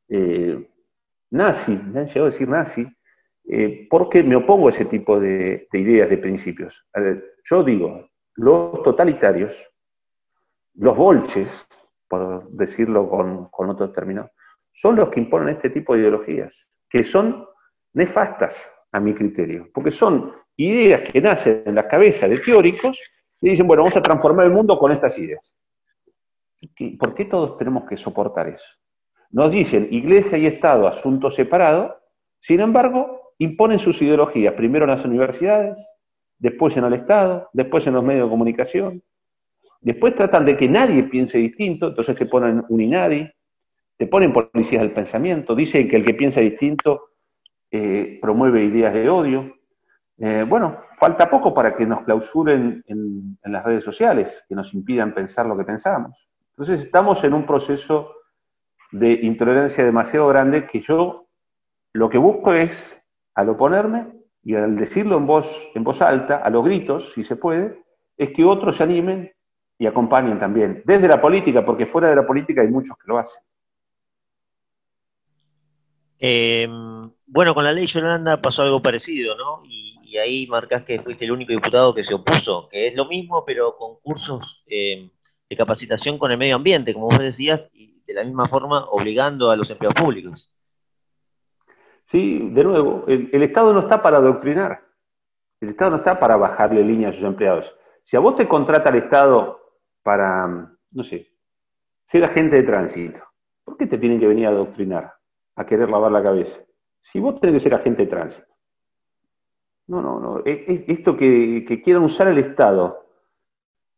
eh, 0.07 0.69
nazi, 1.31 1.71
me 1.71 2.01
han 2.01 2.07
llegado 2.07 2.25
a 2.25 2.29
decir 2.29 2.47
nazi, 2.47 2.87
eh, 3.49 3.87
porque 3.89 4.23
me 4.23 4.35
opongo 4.35 4.67
a 4.67 4.71
ese 4.71 4.85
tipo 4.85 5.19
de, 5.19 5.67
de 5.71 5.79
ideas, 5.79 6.09
de 6.09 6.17
principios. 6.17 6.85
yo 7.49 7.63
digo, 7.63 8.09
los 8.35 8.83
totalitarios 8.83 9.71
los 10.75 10.95
bolches, 10.95 11.67
por 12.07 12.49
decirlo 12.49 13.09
con, 13.09 13.49
con 13.49 13.69
otros 13.69 13.93
términos, 13.93 14.29
son 14.73 14.95
los 14.95 15.09
que 15.09 15.19
imponen 15.19 15.55
este 15.55 15.69
tipo 15.69 15.93
de 15.93 16.01
ideologías, 16.01 16.67
que 16.89 17.03
son 17.03 17.45
nefastas 17.93 18.71
a 18.91 18.99
mi 18.99 19.13
criterio, 19.13 19.69
porque 19.73 19.91
son 19.91 20.33
ideas 20.57 21.01
que 21.01 21.21
nacen 21.21 21.63
en 21.65 21.75
la 21.75 21.87
cabeza 21.87 22.27
de 22.27 22.39
teóricos 22.39 22.99
y 23.41 23.49
dicen, 23.49 23.67
bueno, 23.67 23.83
vamos 23.83 23.97
a 23.97 24.01
transformar 24.01 24.45
el 24.45 24.51
mundo 24.51 24.77
con 24.77 24.91
estas 24.91 25.17
ideas. 25.17 25.53
¿Por 26.99 27.15
qué 27.15 27.25
todos 27.25 27.57
tenemos 27.57 27.85
que 27.85 27.97
soportar 27.97 28.47
eso? 28.47 28.67
Nos 29.31 29.51
dicen 29.51 29.87
iglesia 29.91 30.37
y 30.37 30.45
Estado, 30.45 30.87
asunto 30.87 31.31
separado, 31.31 31.97
sin 32.39 32.59
embargo, 32.59 33.33
imponen 33.37 33.79
sus 33.79 34.01
ideologías, 34.01 34.53
primero 34.53 34.85
en 34.85 34.91
las 34.91 35.05
universidades, 35.05 35.83
después 36.37 36.75
en 36.77 36.85
el 36.85 36.93
Estado, 36.93 37.49
después 37.53 37.87
en 37.87 37.93
los 37.93 38.03
medios 38.03 38.25
de 38.25 38.31
comunicación, 38.31 39.03
Después 39.81 40.15
tratan 40.15 40.45
de 40.45 40.55
que 40.55 40.69
nadie 40.69 41.03
piense 41.03 41.39
distinto, 41.39 41.87
entonces 41.87 42.15
te 42.15 42.27
ponen 42.27 42.63
un 42.69 42.81
INADI, 42.81 43.29
te 43.97 44.05
ponen 44.05 44.31
policías 44.31 44.83
del 44.83 44.91
pensamiento, 44.91 45.55
dicen 45.55 45.89
que 45.89 45.95
el 45.95 46.05
que 46.05 46.13
piensa 46.13 46.39
distinto 46.39 47.09
eh, 47.71 48.19
promueve 48.21 48.63
ideas 48.63 48.93
de 48.93 49.09
odio. 49.09 49.55
Eh, 50.19 50.45
bueno, 50.47 50.81
falta 50.93 51.27
poco 51.27 51.51
para 51.51 51.75
que 51.75 51.87
nos 51.87 52.03
clausuren 52.03 52.83
en, 52.85 53.39
en, 53.43 53.51
las 53.51 53.65
redes 53.65 53.83
sociales, 53.83 54.45
que 54.47 54.53
nos 54.53 54.71
impidan 54.75 55.15
pensar 55.15 55.47
lo 55.47 55.57
que 55.57 55.63
pensamos. 55.63 56.29
Entonces 56.51 56.85
estamos 56.85 57.23
en 57.23 57.33
un 57.33 57.45
proceso 57.45 58.13
de 58.91 59.13
intolerancia 59.13 59.83
demasiado 59.83 60.27
grande 60.27 60.67
que 60.67 60.81
yo 60.81 61.27
lo 61.93 62.09
que 62.09 62.17
busco 62.17 62.53
es, 62.53 62.95
al 63.35 63.49
oponerme 63.49 64.07
y 64.43 64.55
al 64.55 64.75
decirlo 64.75 65.17
en 65.17 65.27
voz, 65.27 65.47
en 65.75 65.83
voz 65.83 66.01
alta, 66.01 66.37
a 66.37 66.49
los 66.49 66.63
gritos, 66.63 67.13
si 67.13 67.23
se 67.23 67.35
puede, 67.35 67.81
es 68.17 68.31
que 68.31 68.43
otros 68.43 68.77
se 68.77 68.83
animen 68.83 69.31
y 69.77 69.87
acompañen 69.87 70.39
también, 70.39 70.83
desde 70.85 71.07
la 71.07 71.19
política, 71.19 71.65
porque 71.65 71.85
fuera 71.85 72.09
de 72.09 72.15
la 72.15 72.27
política 72.27 72.61
hay 72.61 72.67
muchos 72.67 72.95
que 72.97 73.07
lo 73.07 73.17
hacen. 73.17 73.41
Em, 76.19 77.11
bueno, 77.25 77.55
con 77.55 77.63
la 77.63 77.73
ley 77.73 77.87
Yolanda 77.87 78.39
pasó 78.39 78.61
algo 78.61 78.79
parecido, 78.79 79.35
¿no? 79.35 79.63
Y, 79.65 79.89
ahí 80.17 80.45
marcas 80.45 80.83
que 80.83 81.01
fuiste 81.01 81.23
el 81.23 81.31
único 81.31 81.53
diputado 81.53 81.95
que 81.95 82.03
se 82.03 82.13
opuso, 82.13 82.67
que 82.69 82.87
es 82.87 82.95
lo 82.95 83.05
mismo, 83.05 83.45
pero 83.45 83.77
con 83.77 83.95
cursos 84.01 84.61
eh, 84.67 85.09
de 85.51 85.57
capacitación 85.57 86.17
con 86.17 86.31
el 86.31 86.37
medio 86.37 86.55
ambiente, 86.55 86.93
como 86.93 87.07
vos 87.07 87.19
decías, 87.19 87.59
y 87.73 88.01
de 88.07 88.13
la 88.13 88.23
misma 88.23 88.45
forma 88.45 88.85
obligando 88.85 89.51
a 89.51 89.57
los 89.57 89.69
empleados 89.69 90.01
públicos. 90.01 90.49
Sí, 92.09 92.49
de 92.53 92.63
nuevo, 92.63 93.03
el, 93.05 93.43
Estado 93.43 93.73
no 93.73 93.81
está 93.81 94.01
para 94.01 94.19
adoctrinar, 94.19 94.81
el 95.59 95.69
Estado 95.71 95.91
no 95.91 95.97
está 95.97 96.17
para 96.17 96.37
bajarle 96.37 96.85
línea 96.85 97.09
a 97.09 97.11
sus 97.11 97.25
empleados. 97.25 97.69
Si 98.03 98.15
a 98.15 98.21
vos 98.21 98.37
te 98.37 98.47
contrata 98.47 98.91
el 98.91 99.03
Estado 99.03 99.59
para, 100.03 100.47
no 100.91 101.03
sé, 101.03 101.27
ser 102.05 102.23
agente 102.23 102.55
de 102.55 102.63
tránsito, 102.63 103.19
¿por 103.65 103.75
qué 103.75 103.87
te 103.87 103.97
tienen 103.97 104.21
que 104.21 104.27
venir 104.27 104.45
a 104.45 104.51
adoctrinar, 104.51 105.15
a 105.57 105.65
querer 105.65 105.89
lavar 105.89 106.13
la 106.13 106.23
cabeza? 106.23 106.61
Si 107.01 107.19
vos 107.19 107.37
tenés 107.41 107.57
que 107.57 107.59
ser 107.59 107.73
agente 107.73 108.03
de 108.03 108.07
tránsito. 108.07 108.47
No, 109.87 110.01
no, 110.01 110.17
no. 110.17 110.39
E, 110.45 110.85
e, 110.87 110.93
esto 110.93 111.17
que, 111.17 111.81
quieran 111.83 112.03
usar 112.03 112.29
el 112.29 112.37
Estado 112.37 113.05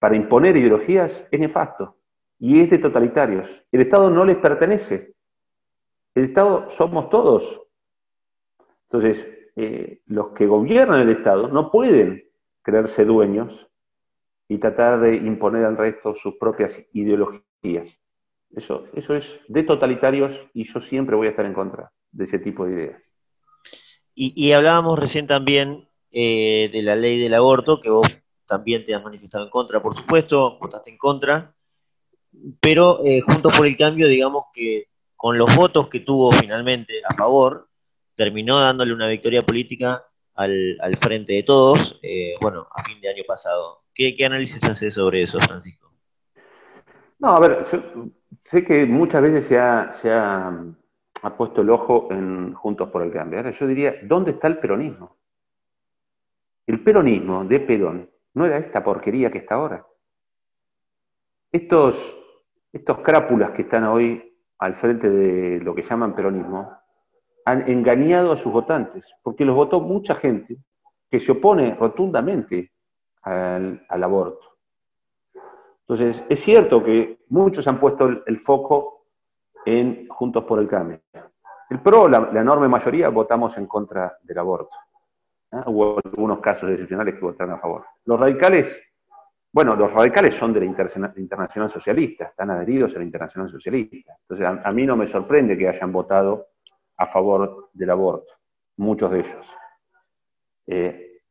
para 0.04 0.18
imponer 0.18 0.58
ideologías 0.58 1.26
es 1.32 1.40
nefasto 1.40 1.96
y 2.38 2.60
es 2.60 2.70
de 2.70 2.78
totalitarios. 2.78 3.48
El 3.72 3.84
Estado 3.84 4.10
no 4.10 4.26
les 4.26 4.36
pertenece. 4.36 5.14
El 6.14 6.26
Estado 6.26 6.70
somos 6.72 7.10
todos. 7.10 7.62
Entonces, 8.90 9.26
eh, 9.56 10.02
los 10.08 10.34
que 10.34 10.46
gobiernan 10.46 11.00
el 11.00 11.10
Estado 11.10 11.48
no 11.48 11.72
pueden 11.72 12.22
creerse 12.62 13.06
dueños 13.06 13.70
y 14.50 14.58
tratar 14.58 15.00
de 15.00 15.16
imponer 15.16 15.64
al 15.64 15.78
resto 15.78 16.14
sus 16.16 16.36
propias 16.36 16.86
ideologías. 16.92 17.98
Eso, 18.54 18.88
eso 18.92 19.16
es 19.16 19.40
de 19.48 19.64
totalitarios 19.64 20.50
y 20.54 20.66
yo 20.66 20.82
siempre 20.82 21.16
voy 21.16 21.28
a 21.28 21.30
estar 21.30 21.46
en 21.46 21.54
contra 21.54 21.94
de 22.12 22.26
ese 22.26 22.40
tipo 22.40 22.66
de 22.66 22.74
ideas. 22.74 23.04
Y, 24.16 24.52
hablábamos 24.52 25.00
recién 25.00 25.28
también 25.28 25.88
eh, 26.12 26.70
de 26.74 26.82
la 26.82 26.98
ley 26.98 27.22
del 27.22 27.36
aborto, 27.36 27.80
que 27.80 27.90
vos 27.90 28.23
también 28.54 28.86
te 28.86 28.94
has 28.94 29.04
manifestado 29.04 29.46
en 29.46 29.50
contra, 29.50 29.82
por 29.82 29.96
supuesto, 29.96 30.60
votaste 30.60 30.92
en 30.92 30.98
contra, 31.00 31.56
pero 32.62 33.04
eh, 33.04 33.20
Juntos 33.22 33.58
por 33.58 33.66
el 33.66 33.76
Cambio, 33.76 34.08
digamos 34.08 34.46
que 34.54 34.90
con 35.16 35.40
los 35.40 35.56
votos 35.56 35.90
que 35.90 36.02
tuvo 36.02 36.32
finalmente 36.32 37.02
a 37.04 37.16
favor, 37.16 37.68
terminó 38.16 38.60
dándole 38.60 38.94
una 38.94 39.08
victoria 39.08 39.44
política 39.44 40.04
al, 40.36 40.78
frente 41.02 41.34
de 41.34 41.42
todos, 41.42 42.00
eh, 42.04 42.36
bueno, 42.42 42.68
a 42.76 42.84
fin 42.84 43.02
de 43.02 43.10
año 43.10 43.24
pasado. 43.26 43.86
¿Qué, 43.96 44.16
análisis 44.24 44.64
hace 44.64 44.92
sobre 44.92 45.24
eso, 45.24 45.40
Francisco? 45.40 45.92
No, 47.18 47.30
a 47.30 47.40
ver, 47.40 47.66
sé 48.44 48.64
que 48.64 48.86
muchas 48.86 49.24
veces 49.24 49.48
se 49.48 49.58
ha, 49.58 50.54
puesto 51.36 51.62
el 51.62 51.72
ojo 51.72 52.08
en 52.12 52.54
Juntos 52.54 52.90
por 52.92 53.02
el 53.02 53.12
Cambio. 53.12 53.40
Ahora 53.40 53.50
yo 53.50 53.66
diría, 53.66 53.96
¿dónde 54.04 54.32
está 54.32 54.48
el 54.48 54.60
peronismo? 54.60 55.18
El 56.68 56.84
peronismo 56.84 57.44
de 57.46 57.60
Perón 57.60 58.13
no 58.34 58.46
era 58.46 58.58
esta 58.58 58.84
porquería 58.84 59.32
que 59.32 59.40
está 59.40 59.56
ahora. 59.56 59.86
Estos, 61.52 62.20
estos 62.72 63.00
crápulas 63.00 63.52
que 63.52 63.64
están 63.64 63.84
hoy 63.86 64.36
al 64.60 64.76
frente 64.76 65.10
de 65.10 65.60
lo 65.60 65.76
que 65.76 65.84
llaman 65.84 66.16
peronismo 66.16 66.72
han 67.46 67.70
engañado 67.70 68.32
a 68.32 68.38
sus 68.38 68.52
votantes, 68.52 69.14
porque 69.22 69.46
los 69.46 69.56
votó 69.56 69.82
mucha 69.82 70.16
gente 70.16 70.58
que 71.10 71.20
se 71.20 71.34
opone 71.34 71.76
rotundamente 71.76 72.72
al, 73.22 73.86
aborto. 73.90 74.58
Entonces, 75.82 76.24
es 76.30 76.40
cierto 76.40 76.84
que 76.84 77.20
muchos 77.30 77.68
han 77.68 77.80
puesto 77.80 78.08
el, 78.26 78.40
foco 78.40 79.06
en 79.66 80.08
Juntos 80.08 80.46
por 80.46 80.60
el 80.60 80.68
Cambio. 80.68 81.02
El 81.70 81.82
PRO, 81.82 82.08
la, 82.08 82.30
enorme 82.34 82.68
mayoría, 82.68 83.10
votamos 83.10 83.58
en 83.58 83.68
contra 83.68 84.18
del 84.24 84.38
aborto. 84.40 84.76
¿Eh? 85.54 85.64
Hubo 85.68 86.00
algunos 86.04 86.40
casos 86.40 86.70
excepcionales 86.72 87.16
que 87.16 87.22
votaron 87.22 87.56
a 87.56 87.60
favor. 87.60 87.86
Los 88.06 88.20
radicales, 88.20 88.82
bueno, 89.52 89.76
los 89.76 89.92
radicales 89.94 90.36
son 90.36 90.54
de 90.54 90.60
la 90.60 90.66
Internacional 90.66 91.70
Socialista, 91.70 92.26
están 92.26 92.52
adheridos 92.52 92.96
a 92.96 93.00
la 93.00 93.06
Internacional 93.06 93.50
Socialista. 93.50 94.14
Entonces, 94.22 94.66
a, 94.66 94.72
mí 94.72 94.86
no 94.86 94.96
me 94.96 95.08
sorprende 95.08 95.58
que 95.58 95.68
hayan 95.68 95.92
votado 95.92 96.48
a 96.98 97.06
favor 97.06 97.70
del 97.74 97.90
aborto, 97.90 98.34
muchos 98.78 99.12
de 99.12 99.20
ellos. 99.20 99.48
Eh, 100.68 101.22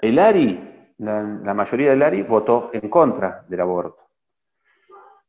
el 0.00 0.18
ARI 0.18 0.72
la, 1.02 1.54
mayoría 1.54 1.90
del 1.90 2.02
ARI 2.02 2.22
votó 2.22 2.70
en 2.72 2.88
contra 2.88 3.44
del 3.48 3.60
aborto. 3.60 4.02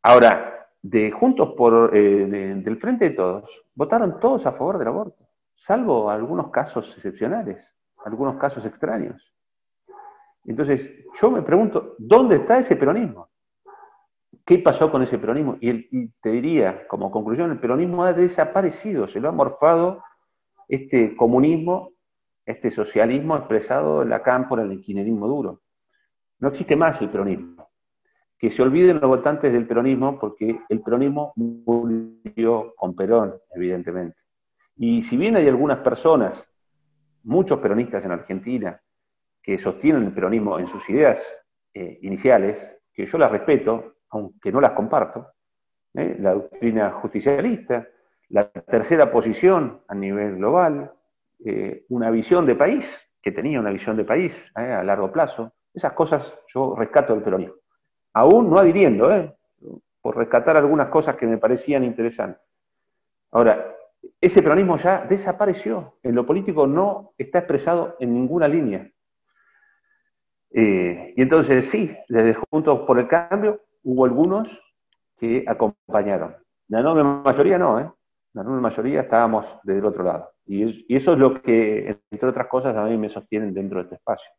Ahora, 0.03 0.67
de 0.81 1.11
Juntos 1.11 1.53
por, 1.55 1.95
eh, 1.95 2.25
del 2.27 2.77
Frente 2.77 3.09
de 3.09 3.15
Todos, 3.15 3.65
votaron 3.73 4.19
todos 4.19 4.45
a 4.45 4.51
favor 4.51 4.77
del 4.77 4.89
aborto, 4.89 5.27
salvo 5.55 6.09
algunos 6.09 6.51
casos 6.51 6.93
excepcionales, 6.95 7.73
algunos 8.05 8.37
casos 8.37 8.65
extraños. 8.65 9.33
Entonces, 10.45 10.91
yo 11.19 11.31
me 11.31 11.41
pregunto, 11.41 11.95
¿dónde 11.97 12.35
está 12.37 12.59
ese 12.59 12.75
peronismo? 12.75 13.29
¿Qué 14.45 14.59
pasó 14.59 14.91
con 14.91 15.01
ese 15.03 15.17
peronismo? 15.17 15.57
Y, 15.61 16.09
te 16.21 16.29
diría, 16.29 16.85
como 16.87 17.11
conclusión, 17.11 17.51
el 17.51 17.59
peronismo 17.59 18.03
ha 18.03 18.13
desaparecido, 18.13 19.07
se 19.07 19.21
lo 19.21 19.29
ha 19.29 19.31
morfado 19.31 20.03
este 20.67 21.15
comunismo, 21.15 21.91
este 22.45 22.71
socialismo 22.71 23.37
expresado 23.37 24.01
en 24.01 24.09
la 24.09 24.21
cámpora, 24.21 24.63
el 24.63 24.73
inquinerismo 24.73 25.27
duro. 25.27 25.61
No 26.39 26.49
existe 26.49 26.75
más 26.75 27.01
el 27.01 27.09
peronismo. 27.09 27.69
Que 28.37 28.49
se 28.49 28.61
olviden 28.61 28.99
los 28.99 29.09
votantes 29.09 29.53
del 29.53 29.65
peronismo 29.65 30.19
porque 30.19 30.59
el 30.67 30.81
peronismo 30.81 31.31
murió 31.37 32.73
con 32.75 32.93
Perón, 32.95 33.35
evidentemente. 33.55 34.17
Y 34.75 35.03
si 35.03 35.15
bien 35.15 35.37
hay 35.37 35.47
algunas 35.47 35.79
personas, 35.79 36.45
muchos 37.23 37.59
peronistas 37.59 38.03
en 38.05 38.11
Argentina, 38.11 38.79
que 39.41 39.57
sostienen 39.57 40.03
el 40.03 40.13
peronismo 40.13 40.59
en 40.59 40.67
sus 40.67 40.89
ideas 40.89 41.21
eh, 41.73 41.99
iniciales, 42.01 42.77
que 42.93 43.05
yo 43.05 43.17
las 43.17 43.31
respeto, 43.31 43.95
aunque 44.09 44.51
no 44.51 44.61
las 44.61 44.71
comparto, 44.71 45.33
¿eh? 45.93 46.15
la 46.19 46.33
doctrina 46.33 46.91
justicialista, 46.91 47.87
la 48.29 48.49
tercera 48.49 49.11
posición 49.11 49.81
a 49.87 49.95
nivel 49.95 50.37
global, 50.37 50.91
eh, 51.45 51.85
una 51.89 52.09
visión 52.09 52.45
de 52.45 52.55
país, 52.55 53.05
que 53.21 53.31
tenía 53.31 53.59
una 53.59 53.71
visión 53.71 53.95
de 53.95 54.03
país 54.03 54.51
a 54.53 54.83
largo 54.83 55.11
plazo, 55.11 55.53
esas 55.73 55.93
cosas 55.93 56.37
yo 56.53 56.75
rescato 56.75 57.13
del 57.13 57.23
peronismo. 57.23 57.55
Aún 58.13 58.49
no 58.49 58.59
adhiriendo, 58.59 59.35
por 60.01 60.17
rescatar 60.17 60.57
algunas 60.57 60.89
cosas 60.89 61.15
que 61.15 61.25
me 61.25 61.37
parecían 61.37 61.83
interesantes. 61.83 62.41
Ahora, 63.31 63.72
ese 64.19 64.41
peronismo 64.41 64.77
ya 64.77 65.05
desapareció. 65.05 65.97
En 66.03 66.15
lo 66.15 66.25
político 66.25 66.67
no 66.67 67.13
está 67.17 67.39
expresado 67.39 67.95
en 67.99 68.13
ninguna 68.13 68.47
línea. 68.47 68.89
Eh, 70.51 71.13
y 71.15 71.21
entonces 71.21 71.65
sí, 71.69 71.95
desde 72.07 72.35
Juntos 72.49 72.81
por 72.81 72.99
el 72.99 73.07
Cambio 73.07 73.61
hubo 73.83 74.05
algunos 74.05 74.47
que 75.17 75.43
acompañaron. 75.47 76.35
La 76.67 76.79
enorme 76.79 77.03
mayoría 77.23 77.57
no, 77.57 77.79
¿eh? 77.79 77.91
La 78.33 78.41
enorme 78.41 78.61
mayoría 78.61 79.01
estábamos 79.01 79.57
del 79.63 79.85
otro 79.85 80.03
lado. 80.03 80.31
y 80.45 80.95
eso 80.95 81.13
es 81.13 81.19
lo 81.19 81.41
que, 81.41 81.97
entre 82.11 82.29
otras 82.29 82.47
cosas, 82.47 82.75
a 82.75 82.83
mí 82.85 82.97
me 82.97 83.09
sostienen 83.09 83.53
dentro 83.53 83.79
de 83.79 83.83
este 83.83 83.95
espacio 83.95 84.29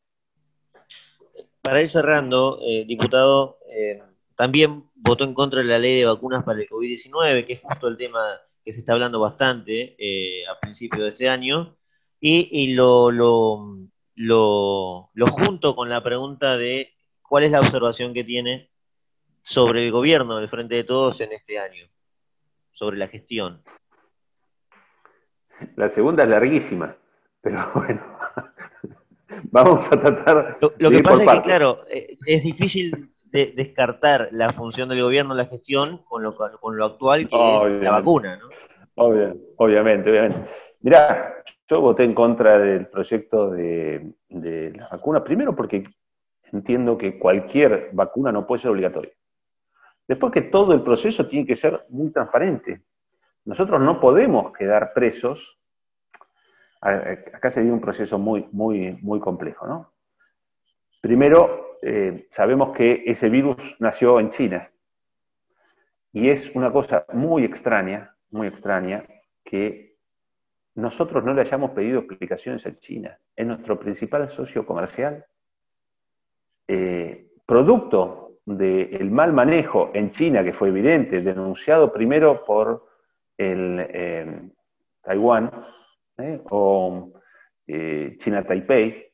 para 1.65 1.81
ir 1.81 1.91
cerrando, 1.91 2.59
eh, 2.61 2.85
diputado, 2.87 3.57
eh, 3.71 4.03
también 4.37 4.85
votó 4.97 5.25
en 5.25 5.33
contra 5.33 5.61
de 5.61 5.65
la 5.65 5.79
ley 5.79 5.99
de 5.99 6.05
vacunas 6.05 6.45
para 6.45 6.61
el 6.61 6.69
COVID-19, 6.69 7.47
que 7.47 7.55
es 7.55 7.61
justo 7.63 7.89
el 7.89 7.97
tema 7.97 8.21
que 8.65 8.73
se 8.73 8.81
está 8.81 8.95
hablando 8.95 9.21
bastante 9.21 9.95
eh, 9.99 10.47
a 10.47 10.59
principios 10.59 11.03
de 11.03 11.09
este 11.11 11.29
año, 11.29 11.77
y, 12.21 12.73
lo, 12.73 13.11
lo, 13.11 13.77
lo, 14.15 15.11
lo, 15.13 15.27
junto 15.27 15.77
con 15.77 15.91
la 15.91 16.03
pregunta 16.03 16.57
de 16.57 16.95
cuál 17.21 17.45
es 17.45 17.51
la 17.51 17.61
observación 17.61 18.15
que 18.15 18.25
tiene 18.25 18.71
sobre 19.43 19.85
el 19.85 19.93
gobierno 19.93 20.39
del 20.39 20.49
Frente 20.49 20.75
de 20.75 20.85
Todos 20.85 21.21
en 21.21 21.33
este 21.33 21.59
año, 21.59 21.87
sobre 22.73 22.97
la 22.97 23.09
gestión. 23.09 23.63
La 25.77 25.91
segunda 25.91 26.23
es 26.23 26.31
larguísima, 26.31 26.97
pero 27.43 27.71
bueno, 27.75 28.03
vamos 29.51 29.93
a 29.93 30.01
tratar. 30.01 30.59
Lo, 30.79 30.91
que 30.91 31.03
pasa 31.03 31.25
es 31.25 31.31
que, 31.31 31.43
claro, 31.43 31.85
eh, 31.91 32.17
es 32.25 32.43
difícil 32.43 33.14
de 33.35 33.53
descartar 33.57 34.29
la 34.31 34.49
función 34.51 34.89
del 34.89 35.03
gobierno 35.03 35.35
la 35.35 35.47
gestión 35.47 35.99
con 36.05 36.23
lo, 36.23 36.37
con 36.37 36.77
lo 36.77 36.85
actual 36.85 37.29
que 37.29 37.37
es 37.67 37.83
la 37.83 37.91
vacuna, 37.91 38.37
¿no? 38.37 38.49
obviamente, 39.57 40.09
obviamente. 40.09 40.51
Mirá, 40.83 41.35
yo 41.69 41.81
voté 41.81 42.05
en 42.05 42.15
contra 42.15 42.59
del 42.59 42.87
proyecto 42.87 43.51
de, 43.51 44.15
de 44.29 44.71
la 44.77 44.89
vacuna, 44.89 45.25
primero 45.25 45.57
porque 45.57 45.83
entiendo 46.53 46.97
que 46.97 47.19
cualquier 47.19 47.91
vacuna 47.93 48.31
no 48.31 48.47
puede 48.47 48.63
ser 48.63 48.71
obligatoria. 48.71 49.11
Después 50.07 50.33
que 50.33 50.43
todo 50.43 50.73
el 50.73 50.83
proceso 50.83 51.27
tiene 51.27 51.45
que 51.45 51.57
ser 51.57 51.87
muy 51.89 52.13
transparente. 52.13 52.83
Nosotros 53.47 53.81
no 53.81 53.99
podemos 53.99 54.53
quedar 54.53 54.93
presos 54.95 55.59
acá 56.85 57.51
se 57.51 57.63
dio 57.63 57.73
un 57.73 57.81
proceso 57.81 58.19
muy, 58.19 58.47
muy, 58.53 58.99
muy 59.01 59.19
complejo. 59.19 59.67
¿no? 59.67 59.93
Primero, 61.01 61.74
eh, 61.87 62.29
sabemos 62.31 62.75
que 62.75 63.03
ese 63.05 63.29
virus 63.29 63.77
nació 63.79 64.19
en 64.19 64.31
China 64.31 64.71
y 66.15 66.31
es 66.31 66.51
una 66.55 66.73
cosa 66.73 67.05
muy 67.13 67.45
extraña, 67.45 68.17
muy 68.31 68.47
extraña, 68.47 69.05
que 69.45 69.99
nosotros 70.77 71.23
no 71.23 71.35
le 71.35 71.43
hayamos 71.43 71.73
pedido 71.73 71.99
explicaciones 71.99 72.67
a 72.67 72.79
China. 72.79 73.19
Es 73.37 73.47
nuestro 73.47 73.79
principal 73.79 74.27
socio 74.31 74.65
comercial. 74.65 75.27
Eh, 76.67 77.29
producto 77.45 78.39
del 78.47 79.11
mal 79.11 79.35
manejo 79.35 79.91
en 79.93 80.11
China, 80.11 80.43
que 80.43 80.55
fue 80.55 80.71
evidente, 80.71 81.21
denunciado 81.21 81.93
primero 81.93 82.45
por 82.47 82.89
eh, 83.37 84.41
Taiwán 85.03 85.51
o 86.49 87.13
China 87.67 88.43
Taipei, 88.43 89.14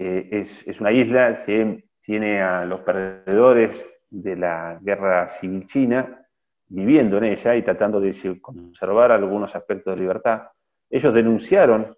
es, 0.00 0.80
una 0.80 0.92
isla 0.92 1.44
que 1.44 1.84
tiene 2.00 2.40
a 2.40 2.64
los 2.64 2.80
perdedores 2.80 3.88
de 4.08 4.36
la 4.36 4.78
guerra 4.80 5.28
civil 5.28 5.66
china 5.66 6.26
viviendo 6.68 7.18
en 7.18 7.24
ella 7.24 7.54
y 7.54 7.62
tratando 7.62 8.00
de 8.00 8.40
conservar 8.40 9.12
algunos 9.12 9.54
aspectos 9.54 9.94
de 9.94 10.00
libertad. 10.00 10.48
Ellos 10.88 11.12
denunciaron 11.12 11.96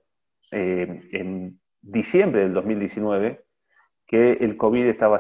eh, 0.51 1.01
en 1.13 1.61
diciembre 1.81 2.43
del 2.43 2.55
2019 2.55 3.45
que 4.07 4.33
el 4.33 4.57
COVID 4.57 4.87
estaba 4.87 5.19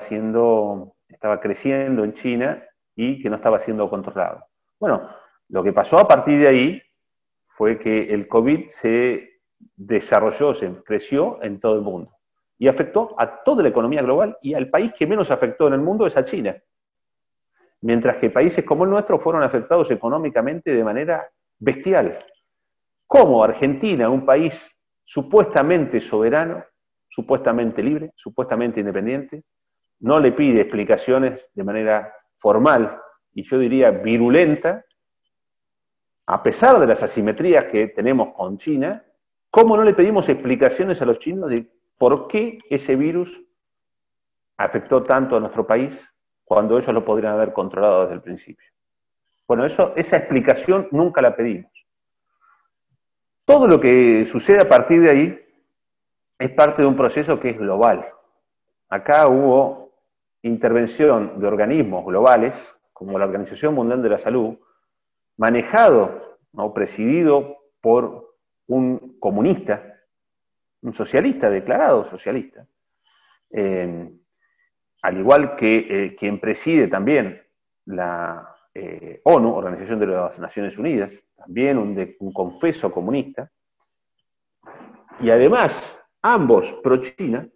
creciendo 1.40 2.04
en 2.04 2.12
China 2.14 2.64
y 2.96 3.22
que 3.22 3.30
no 3.30 3.36
estaba 3.36 3.58
siendo 3.58 3.88
controlado. 3.88 4.44
Bueno, 4.80 5.08
lo 5.48 5.62
que 5.62 5.72
pasó 5.72 5.98
a 5.98 6.08
partir 6.08 6.40
de 6.40 6.48
ahí 6.48 6.82
fue 7.46 7.78
que 7.78 8.12
el 8.12 8.26
COVID 8.26 8.68
se 8.68 9.40
desarrolló, 9.76 10.54
se 10.54 10.70
creció 10.82 11.42
en 11.42 11.60
todo 11.60 11.76
el 11.76 11.82
mundo 11.82 12.12
y 12.62 12.68
afectó 12.68 13.16
a 13.18 13.42
toda 13.42 13.62
la 13.64 13.70
economía 13.70 14.02
global 14.02 14.38
y 14.40 14.54
al 14.54 14.70
país 14.70 14.92
que 14.96 15.04
menos 15.04 15.32
afectó 15.32 15.66
en 15.66 15.72
el 15.72 15.80
mundo 15.80 16.06
es 16.06 16.16
a 16.16 16.24
China 16.24 16.56
mientras 17.82 18.18
que 18.18 18.30
países 18.30 18.64
como 18.64 18.84
el 18.84 18.90
nuestro 18.90 19.18
fueron 19.18 19.42
afectados 19.42 19.90
económicamente 19.90 20.72
de 20.72 20.84
manera 20.84 21.28
bestial. 21.58 22.24
¿Cómo 23.06 23.42
Argentina, 23.44 24.08
un 24.08 24.24
país 24.24 24.78
supuestamente 25.04 26.00
soberano, 26.00 26.64
supuestamente 27.08 27.82
libre, 27.82 28.12
supuestamente 28.14 28.78
independiente, 28.80 29.42
no 30.00 30.18
le 30.18 30.30
pide 30.32 30.60
explicaciones 30.60 31.50
de 31.54 31.64
manera 31.64 32.14
formal 32.36 32.98
y 33.34 33.42
yo 33.42 33.58
diría 33.58 33.90
virulenta, 33.90 34.84
a 36.26 36.42
pesar 36.42 36.78
de 36.78 36.86
las 36.86 37.02
asimetrías 37.02 37.64
que 37.64 37.88
tenemos 37.88 38.34
con 38.34 38.56
China, 38.56 39.04
¿cómo 39.50 39.76
no 39.76 39.82
le 39.82 39.94
pedimos 39.94 40.28
explicaciones 40.28 41.02
a 41.02 41.04
los 41.04 41.18
chinos 41.18 41.50
de 41.50 41.68
por 42.02 42.26
qué 42.26 42.58
ese 42.68 42.96
virus 42.96 43.40
afectó 44.56 45.04
tanto 45.04 45.36
a 45.36 45.38
nuestro 45.38 45.64
país 45.64 46.12
cuando 46.42 46.76
ellos 46.76 46.92
lo 46.92 47.04
podrían 47.04 47.34
haber 47.34 47.52
controlado 47.52 48.00
desde 48.00 48.14
el 48.14 48.22
principio. 48.22 48.68
Bueno, 49.46 49.64
eso, 49.64 49.92
esa 49.94 50.16
explicación 50.16 50.88
nunca 50.90 51.22
la 51.22 51.36
pedimos. 51.36 51.70
Todo 53.44 53.68
lo 53.68 53.78
que 53.78 54.26
sucede 54.26 54.60
a 54.60 54.68
partir 54.68 55.00
de 55.00 55.10
ahí 55.10 55.46
es 56.40 56.50
parte 56.50 56.82
de 56.82 56.88
un 56.88 56.96
proceso 56.96 57.38
que 57.38 57.50
es 57.50 57.56
global. 57.56 58.04
Acá 58.88 59.28
hubo 59.28 59.92
intervención 60.42 61.38
de 61.38 61.46
organismos 61.46 62.04
globales, 62.04 62.76
como 62.92 63.16
la 63.16 63.26
Organización 63.26 63.74
Mundial 63.76 64.02
de 64.02 64.08
la 64.08 64.18
Salud, 64.18 64.56
manejado 65.36 66.36
o 66.52 66.74
presidido 66.74 67.58
por 67.80 68.34
un 68.66 69.20
comunista, 69.20 69.91
un 70.82 70.92
socialista, 70.92 71.48
declarado 71.48 72.04
socialista, 72.04 72.66
eh, 73.50 74.10
al 75.02 75.18
igual 75.18 75.56
que 75.56 75.86
eh, 75.88 76.14
quien 76.14 76.38
preside 76.38 76.88
también 76.88 77.42
la 77.86 78.54
eh, 78.74 79.20
ONU, 79.24 79.54
Organización 79.54 79.98
de 79.98 80.06
las 80.06 80.38
Naciones 80.38 80.78
Unidas, 80.78 81.12
también 81.36 81.76
un, 81.76 82.32
confeso 82.32 82.90
comunista, 82.90 83.50
y 85.20 85.30
además 85.30 86.02
ambos 86.22 86.72
pro-China, 86.82 87.46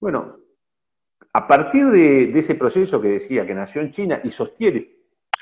bueno, 0.00 0.36
a 1.34 1.46
partir 1.46 1.86
de, 1.90 2.38
ese 2.38 2.54
proceso 2.54 3.00
que 3.00 3.08
decía 3.08 3.46
que 3.46 3.54
nació 3.54 3.82
en 3.82 3.90
China 3.90 4.20
y 4.24 4.30
sostiene 4.30 4.88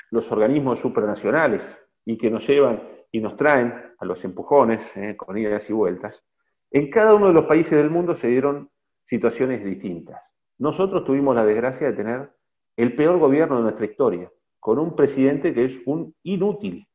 los 0.09 0.31
organismos 0.31 0.79
supranacionales 0.79 1.63
y 2.05 2.17
que 2.17 2.29
nos 2.29 2.47
llevan 2.47 2.81
y 3.11 3.19
nos 3.19 3.35
traen 3.37 3.73
a 3.97 4.05
los 4.05 4.23
empujones 4.23 4.95
eh, 4.97 5.15
con 5.15 5.37
idas 5.37 5.69
y 5.69 5.73
vueltas, 5.73 6.23
en 6.71 6.89
cada 6.89 7.13
uno 7.13 7.27
de 7.27 7.33
los 7.33 7.45
países 7.45 7.73
del 7.73 7.89
mundo 7.89 8.15
se 8.15 8.29
dieron 8.29 8.69
situaciones 9.05 9.63
distintas. 9.63 10.21
Nosotros 10.57 11.03
tuvimos 11.03 11.35
la 11.35 11.45
desgracia 11.45 11.87
de 11.87 11.97
tener 11.97 12.31
el 12.77 12.95
peor 12.95 13.19
gobierno 13.19 13.57
de 13.57 13.63
nuestra 13.63 13.85
historia, 13.85 14.31
con 14.59 14.79
un 14.79 14.95
presidente 14.95 15.53
que 15.53 15.65
es 15.65 15.79
un 15.85 16.15
inútil. 16.23 16.87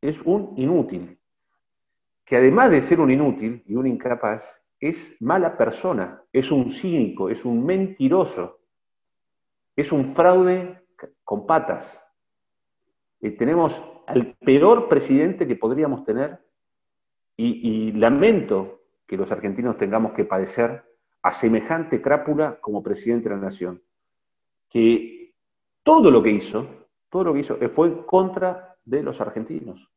Es 0.00 0.20
un 0.22 0.52
inútil. 0.56 1.18
Que 2.24 2.36
además 2.36 2.70
de 2.70 2.82
ser 2.82 3.00
un 3.00 3.10
inútil 3.10 3.62
y 3.66 3.74
un 3.74 3.86
incapaz, 3.86 4.62
es 4.78 5.16
mala 5.20 5.56
persona, 5.56 6.22
es 6.32 6.50
un 6.50 6.70
cínico, 6.70 7.30
es 7.30 7.44
un 7.44 7.64
mentiroso, 7.64 8.58
es 9.76 9.92
un 9.92 10.14
fraude 10.14 10.82
con 11.24 11.46
patas. 11.46 12.02
Eh, 13.20 13.30
tenemos 13.30 13.82
al 14.06 14.34
peor 14.44 14.88
presidente 14.88 15.46
que 15.46 15.54
podríamos 15.56 16.04
tener 16.04 16.40
y 17.44 17.92
lamento 17.92 18.82
que 19.06 19.16
los 19.16 19.30
argentinos 19.32 19.76
tengamos 19.76 20.12
que 20.12 20.24
padecer 20.24 20.84
a 21.22 21.32
semejante 21.32 22.02
crápula 22.02 22.58
como 22.60 22.82
presidente 22.82 23.28
de 23.28 23.34
la 23.36 23.40
nación, 23.40 23.82
que 24.68 25.34
todo 25.82 26.10
lo 26.10 26.22
que 26.22 26.30
hizo, 26.30 26.66
todo 27.08 27.24
lo 27.24 27.32
que 27.32 27.40
hizo 27.40 27.56
fue 27.74 27.88
en 27.88 28.02
contra 28.04 28.76
de 28.84 29.02
los 29.02 29.20
argentinos. 29.20 29.88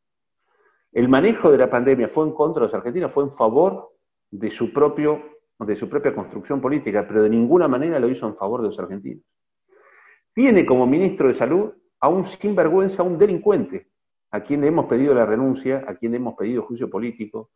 El 0.91 1.09
manejo 1.09 1.51
de 1.51 1.57
la 1.57 1.69
pandemia 1.69 2.07
fue 2.07 2.25
en 2.25 2.33
contra 2.33 2.61
de 2.61 2.67
los 2.67 2.73
argentinos, 2.73 3.11
fue 3.11 3.23
en 3.23 3.31
favor 3.31 3.93
de 4.31 4.51
su, 4.51 4.71
propio, 4.71 5.21
de 5.59 5.75
su 5.75 5.89
propia 5.89 6.13
construcción 6.13 6.61
política, 6.61 7.05
pero 7.07 7.23
de 7.23 7.29
ninguna 7.29 7.67
manera 7.67 7.99
lo 7.99 8.09
hizo 8.09 8.27
en 8.27 8.35
favor 8.35 8.61
de 8.61 8.67
los 8.67 8.79
argentinos. 8.79 9.23
Tiene 10.33 10.65
como 10.65 10.85
ministro 10.85 11.27
de 11.27 11.33
Salud 11.33 11.71
a 11.99 12.09
un 12.09 12.25
sinvergüenza, 12.25 13.01
a 13.01 13.05
un 13.05 13.17
delincuente, 13.17 13.87
a 14.35 14.43
quien 14.43 14.61
le 14.61 14.67
hemos 14.67 14.87
pedido 14.87 15.13
la 15.13 15.25
renuncia, 15.25 15.85
a 15.87 15.95
quien 15.95 16.11
le 16.11 16.17
hemos 16.17 16.35
pedido 16.35 16.63
juicio 16.63 16.89
político, 16.89 17.51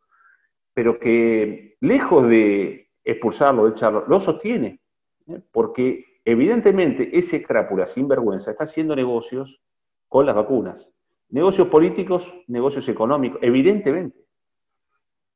pero 0.72 0.98
que 0.98 1.76
lejos 1.80 2.26
de 2.26 2.88
expulsarlo, 3.04 3.68
echarlo, 3.68 4.04
lo 4.08 4.18
sostiene, 4.18 4.80
¿eh? 5.26 5.40
porque 5.52 6.20
evidentemente 6.24 7.18
ese 7.18 7.42
crápula 7.42 7.86
sin 7.86 8.08
vergüenza 8.08 8.50
está 8.50 8.64
haciendo 8.64 8.96
negocios 8.96 9.60
con 10.08 10.24
las 10.24 10.34
vacunas. 10.34 10.88
Negocios 11.28 11.68
políticos, 11.68 12.34
negocios 12.48 12.88
económicos, 12.88 13.38
evidentemente. 13.42 14.18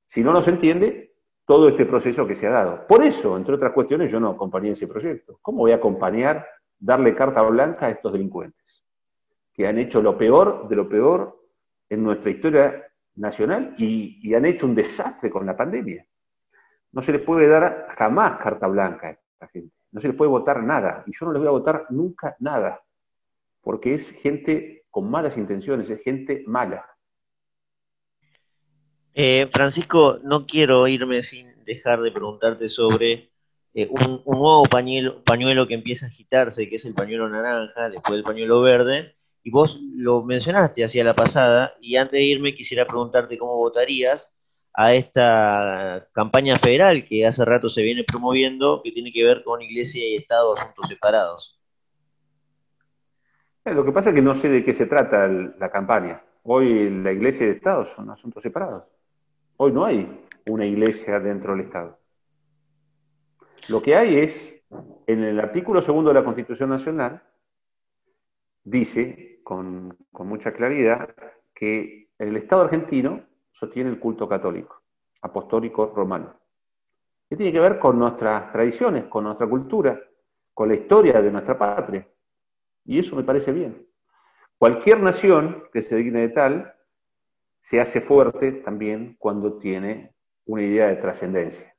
Si 0.07 0.23
no 0.23 0.33
nos 0.33 0.49
entiende 0.49 1.13
todo 1.45 1.69
este 1.69 1.85
proceso 1.85 2.27
que 2.27 2.37
se 2.37 2.47
ha 2.47 2.51
dado. 2.51 2.87
Por 2.87 3.05
eso, 3.05 3.37
entre 3.37 3.55
otras 3.55 3.73
cuestiones, 3.75 4.11
yo 4.11 4.19
no 4.19 4.31
acompañé 4.31 4.71
ese 4.71 4.87
proyecto. 4.87 5.39
¿Cómo 5.43 5.59
voy 5.59 5.73
a 5.73 5.77
acompañar, 5.77 6.47
darle 6.79 7.15
carta 7.15 7.43
blanca 7.43 7.87
a 7.87 7.91
estos 7.91 8.13
delincuentes? 8.13 8.84
Que 9.55 9.67
han 9.67 9.79
hecho 9.79 10.03
lo 10.03 10.19
peor 10.19 10.69
de 10.69 10.77
lo 10.77 10.89
peor 10.89 11.41
en 11.89 12.03
nuestra 12.03 12.31
historia 12.31 12.87
nacional 13.17 13.75
y 13.79 14.35
han 14.35 14.45
hecho 14.45 14.67
un 14.67 14.75
desastre 14.75 15.31
con 15.31 15.47
la 15.47 15.57
pandemia. 15.57 16.05
No 16.95 17.03
se 17.03 17.11
le 17.11 17.19
puede 17.19 17.49
dar 17.49 17.89
jamás 17.99 18.37
carta 18.37 18.69
blanca 18.69 19.09
a 19.09 19.11
esta 19.11 19.49
gente. 19.49 19.75
No 19.91 20.01
se 20.01 20.09
le 20.09 20.15
puede 20.15 20.31
votar 20.31 20.63
nada. 20.63 21.03
Y 21.07 21.13
yo 21.13 21.27
no 21.27 21.33
les 21.33 21.41
voy 21.41 21.49
a 21.49 21.59
votar 21.59 21.87
nunca 21.91 22.37
nada. 22.39 22.83
Porque 23.61 23.95
es 23.95 24.13
gente 24.13 24.85
con 24.91 25.11
malas 25.11 25.37
intenciones, 25.37 25.91
es 25.91 26.01
gente 26.03 26.45
mala. 26.47 26.87
Eh, 29.13 29.49
Francisco, 29.53 30.19
no 30.23 30.47
quiero 30.47 30.87
irme 30.87 31.25
sin 31.25 31.65
dejar 31.65 32.01
de 32.01 32.13
preguntarte 32.13 32.69
sobre 32.69 33.31
eh, 33.75 33.89
un, 33.91 34.23
nuevo 34.25 34.63
pañuelo, 34.65 35.23
pañuelo 35.25 35.67
que 35.67 35.75
empieza 35.75 36.07
a 36.07 36.11
agitarse, 36.11 36.69
que 36.69 36.77
es 36.77 36.85
el 36.85 36.95
pañuelo 36.95 37.29
naranja, 37.29 37.91
después 37.91 38.15
del 38.15 38.25
pañuelo 38.25 38.61
verde. 38.61 39.14
Y 39.45 39.51
vos 39.51 39.79
lo 39.95 40.23
mencionaste 40.23 40.83
hacia 40.83 41.05
la 41.05 41.15
pasada, 41.15 41.75
y 41.81 41.97
antes 41.97 42.13
de 42.13 42.25
irme 42.25 42.55
quisiera 42.55 42.87
preguntarte 42.87 43.39
cómo 43.39 43.57
votarías 43.57 44.31
a 44.73 44.95
esta 44.95 46.09
campaña 46.13 46.57
federal 46.57 47.07
que 47.07 47.27
hace 47.27 47.45
rato 47.45 47.69
se 47.69 47.83
viene 47.83 48.05
promoviendo, 48.05 48.81
que 48.83 48.91
tiene 48.91 49.13
que 49.13 49.23
ver 49.23 49.45
con 49.45 49.61
Iglesia 49.63 50.05
y 50.05 50.17
Estado 50.17 50.55
asuntos 50.55 50.89
separados. 50.89 51.61
Eh, 53.67 53.75
lo 53.75 53.85
que 53.85 53.93
pasa 53.93 54.11
es 54.11 54.17
que 54.17 54.23
no 54.23 54.35
sé 54.35 54.49
de 54.49 54.65
qué 54.65 54.73
se 54.73 54.87
trata 54.87 55.29
la 55.29 55.71
campaña. 55.71 56.23
Hoy 56.43 56.91
la 56.91 57.13
Iglesia 57.13 57.47
y 57.47 57.51
el 57.51 57.57
Estado 57.57 57.85
son 57.85 58.11
asuntos 58.11 58.43
separados. 58.43 58.85
Hoy 59.59 59.73
no 59.73 59.85
hay 59.85 60.09
una 60.47 60.67
iglesia 60.67 61.21
dentro 61.21 61.53
del 61.53 61.67
Estado. 61.67 61.99
Lo 63.69 63.83
que 63.83 63.95
hay 63.95 64.19
es, 64.19 64.55
en 65.07 65.23
el 65.23 65.39
artículo 65.39 65.81
segundo 65.81 66.11
de 66.11 66.15
la 66.15 66.25
Constitución 66.25 66.71
Nacional, 66.71 67.23
dice 68.65 69.41
con, 69.45 69.97
mucha 70.13 70.53
claridad 70.53 71.15
que 71.55 72.09
el 72.19 72.37
Estado 72.37 72.63
argentino 72.63 73.23
sostiene 73.53 73.91
el 73.91 74.01
culto 74.01 74.29
católico, 74.29 74.83
apostólico 75.23 75.93
romano. 75.95 76.35
¿Qué 77.29 77.37
tiene 77.37 77.53
que 77.53 77.61
ver 77.61 77.79
con 77.79 77.99
nuestras 77.99 78.51
tradiciones, 78.53 79.05
con 79.05 79.25
nuestra 79.25 79.47
cultura, 79.47 80.01
con 80.55 80.69
la 80.69 80.77
historia 80.77 81.21
de 81.21 81.31
nuestra 81.31 81.59
patria. 81.59 82.09
Y 82.85 83.01
eso 83.01 83.17
me 83.17 83.25
parece 83.25 83.53
bien. 83.53 83.87
Cualquier 84.57 85.01
nación 85.01 85.65
que 85.73 85.83
se 85.83 85.97
digne 85.97 86.21
de 86.21 86.29
tal 86.29 86.75
se 87.61 87.81
hace 87.81 88.01
fuerte 88.01 88.53
también 88.53 89.17
cuando 89.19 89.59
tiene 89.59 90.15
una 90.47 90.63
idea 90.63 90.89
de 90.89 90.97
trascendencia, 90.97 91.75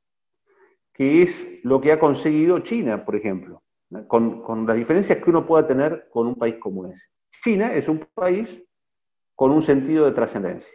que 0.93 1.21
es 1.23 1.59
lo 1.63 1.79
que 1.79 1.91
ha 1.91 1.99
conseguido 1.99 2.59
China, 2.59 3.05
por 3.05 3.15
ejemplo, 3.15 3.61
con, 4.07 4.65
las 4.65 4.75
diferencias 4.75 5.19
que 5.19 5.29
uno 5.29 5.45
pueda 5.45 5.67
tener 5.67 6.07
con 6.09 6.27
un 6.27 6.35
país 6.35 6.55
como 6.59 6.87
ese. 6.87 7.01
China 7.43 7.73
es 7.73 7.87
un 7.87 8.05
país 8.13 8.63
con 9.35 9.51
un 9.51 9.61
sentido 9.61 10.05
de 10.05 10.11
trascendencia. 10.11 10.73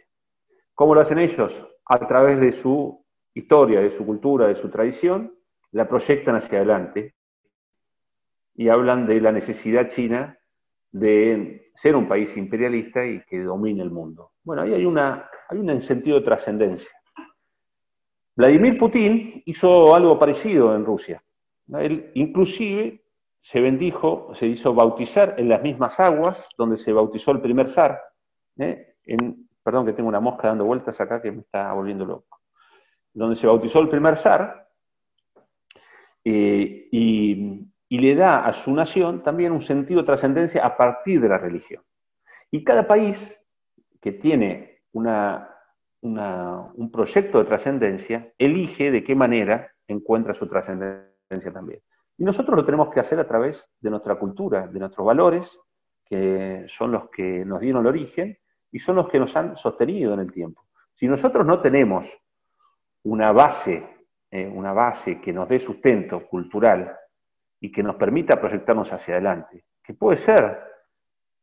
¿Cómo 0.75 0.95
lo 0.95 1.01
hacen 1.01 1.19
ellos? 1.19 1.67
A 1.87 1.99
través 2.07 2.41
de 2.41 2.53
su 2.53 3.05
historia, 3.35 3.81
de 3.81 3.91
su 3.91 4.07
cultura, 4.07 4.47
de 4.47 4.57
su 4.57 4.69
tradición, 4.71 5.35
la 5.73 5.89
proyectan 5.89 6.37
hacia 6.37 6.59
adelante 6.59 7.15
y 8.55 8.69
hablan 8.69 9.07
de 9.07 9.21
la 9.21 9.33
necesidad 9.33 9.89
china 9.89 10.39
de 10.93 11.71
ser 11.77 11.97
un 11.97 12.09
país 12.09 12.37
imperialista 12.37 13.05
y 13.07 13.23
que 13.25 13.43
domine 13.43 13.83
el 13.83 13.91
mundo. 13.91 14.33
Bueno, 14.43 14.63
ahí 14.63 14.75
hay 14.75 14.85
un 14.85 15.81
sentido 15.81 16.19
de 16.19 16.25
trascendencia. 16.25 16.91
Vladimir 18.37 18.79
Putin 18.79 19.43
hizo 19.45 19.95
algo 19.95 20.19
parecido 20.19 20.75
en 20.75 20.85
Rusia. 20.85 21.23
Él 21.79 22.11
inclusive 22.15 23.03
se 23.41 23.61
bendijo, 23.61 24.35
se 24.35 24.47
hizo 24.47 24.75
bautizar 24.75 25.35
en 25.39 25.49
las 25.49 25.63
mismas 25.63 25.99
aguas 26.01 26.49
donde 26.59 26.77
se 26.77 26.93
bautizó 26.93 27.31
el 27.33 27.41
primer 27.41 27.69
zar. 27.69 28.01
¿eh? 28.59 28.97
Perdón 29.63 29.87
que 29.87 29.93
tengo 29.93 30.09
una 30.09 30.21
mosca 30.21 30.49
dando 30.49 30.65
vueltas 30.65 31.01
acá 31.01 31.23
que 31.23 31.33
me 31.33 31.41
está 31.41 31.73
volviendo 31.73 32.05
loco. 32.05 32.41
Donde 33.13 33.37
se 33.37 33.47
bautizó 33.47 33.81
el 33.81 33.89
primer 33.89 34.17
zar 34.17 34.69
eh, 36.25 36.89
y, 36.91 37.67
le 37.89 38.15
da 38.15 38.47
a 38.47 38.53
su 38.53 38.73
nación 38.73 39.23
también 39.23 39.53
un 39.53 39.63
sentido 39.63 40.01
de 40.01 40.07
trascendencia 40.07 40.65
a 40.65 40.77
partir 40.77 41.21
de 41.21 41.29
la 41.29 41.39
religión. 41.39 41.83
Y 42.51 42.63
cada 42.63 42.87
país 42.87 43.39
que 44.01 44.13
tiene 44.13 44.83
un 44.93 45.05
proyecto 46.93 47.39
de 47.39 47.45
trascendencia 47.45 48.33
elige 48.39 48.91
de 48.91 49.03
qué 49.03 49.15
manera 49.15 49.73
encuentra 49.87 50.35
su 50.35 50.49
trascendencia 50.49 51.10
también. 51.39 51.81
Y 52.19 52.25
nosotros 52.25 52.57
lo 52.57 52.65
tenemos 52.65 52.93
que 52.93 53.01
hacer 53.01 53.21
a 53.21 53.27
través 53.27 53.71
de 53.81 53.91
nuestra 53.91 54.19
cultura, 54.19 54.67
de 54.67 54.79
nuestros 54.79 55.07
valores, 55.07 55.59
que 56.05 56.65
son 56.69 56.93
los 56.93 57.09
que 57.11 57.45
nos 57.45 57.61
dieron 57.61 57.83
el 57.83 57.89
origen 57.89 58.37
y 58.73 58.79
son 58.79 58.97
los 58.97 59.09
que 59.09 59.19
nos 59.19 59.35
han 59.37 59.57
sostenido 59.57 60.13
en 60.15 60.21
el 60.21 60.33
tiempo. 60.33 60.67
Si 60.95 61.07
nosotros 61.07 61.47
no 61.47 61.61
tenemos 61.61 62.07
una 63.05 63.33
base, 63.33 64.07
eh, 64.31 64.47
una 64.47 64.73
base 64.73 65.21
que 65.21 65.33
nos 65.33 65.49
dé 65.49 65.61
sustento 65.61 66.27
cultural 66.27 66.97
y 67.61 67.71
que 67.71 67.83
nos 67.83 67.97
permita 67.97 68.41
proyectarnos 68.41 68.93
hacia 68.93 69.15
adelante, 69.15 69.65
que 69.83 69.95
puede 69.95 70.19
ser 70.19 70.61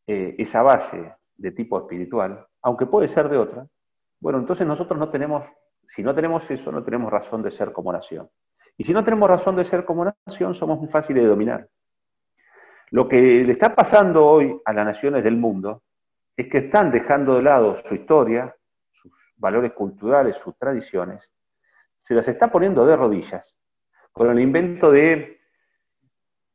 eh, 0.05 0.35
esa 0.37 0.61
base 0.61 1.15
de 1.35 1.51
tipo 1.51 1.79
espiritual, 1.79 2.45
aunque 2.61 2.85
puede 2.85 3.07
ser 3.07 3.29
de 3.29 3.37
otra, 3.37 3.67
bueno, 4.19 4.39
entonces 4.39 4.67
nosotros 4.67 4.99
no 4.99 5.09
tenemos, 5.09 5.45
si 5.85 6.03
no 6.03 6.13
tenemos 6.13 6.49
eso, 6.51 6.71
no 6.71 6.83
tenemos 6.83 7.11
razón 7.11 7.41
de 7.41 7.51
ser 7.51 7.71
como 7.71 7.93
nación. 7.93 8.29
Y 8.77 8.83
si 8.83 8.93
no 8.93 9.03
tenemos 9.03 9.27
razón 9.27 9.55
de 9.55 9.63
ser 9.63 9.83
como 9.85 10.05
nación, 10.05 10.53
somos 10.53 10.79
muy 10.79 10.87
fáciles 10.87 11.23
de 11.23 11.29
dominar. 11.29 11.67
Lo 12.91 13.07
que 13.07 13.43
le 13.43 13.51
está 13.51 13.75
pasando 13.75 14.25
hoy 14.25 14.61
a 14.63 14.71
las 14.71 14.85
naciones 14.85 15.23
del 15.23 15.35
mundo 15.35 15.81
es 16.35 16.47
que 16.47 16.59
están 16.59 16.91
dejando 16.91 17.35
de 17.35 17.41
lado 17.41 17.75
su 17.75 17.95
historia, 17.95 18.55
sus 18.91 19.11
valores 19.35 19.73
culturales, 19.73 20.37
sus 20.37 20.55
tradiciones, 20.57 21.29
se 21.97 22.13
las 22.13 22.27
está 22.27 22.49
poniendo 22.49 22.85
de 22.85 22.95
rodillas 22.95 23.57
con 24.13 24.29
el 24.31 24.39
invento 24.39 24.91
de 24.91 25.39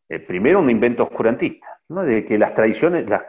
eh, 0.08 0.18
primero 0.20 0.60
un 0.60 0.70
invento 0.70 1.02
oscurantista, 1.04 1.80
de 1.88 2.24
que 2.24 2.38
las 2.38 2.54
tradiciones, 2.54 3.06
las, 3.08 3.24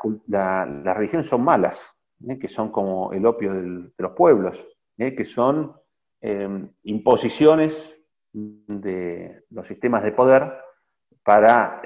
religiones 0.96 1.28
son 1.28 1.44
malas, 1.44 1.82
¿eh? 2.28 2.39
que 2.39 2.48
son 2.48 2.72
como 2.72 3.12
el 3.12 3.26
opio 3.26 3.54
de 3.54 3.91
los 3.98 4.12
pueblos, 4.14 4.66
¿eh? 4.98 5.16
que 5.16 5.26
son 5.26 5.76
imposiciones 6.84 8.03
de 8.34 9.44
los 9.52 9.68
sistemas 9.68 10.04
de 10.04 10.12
poder 10.12 10.52
para 11.24 11.82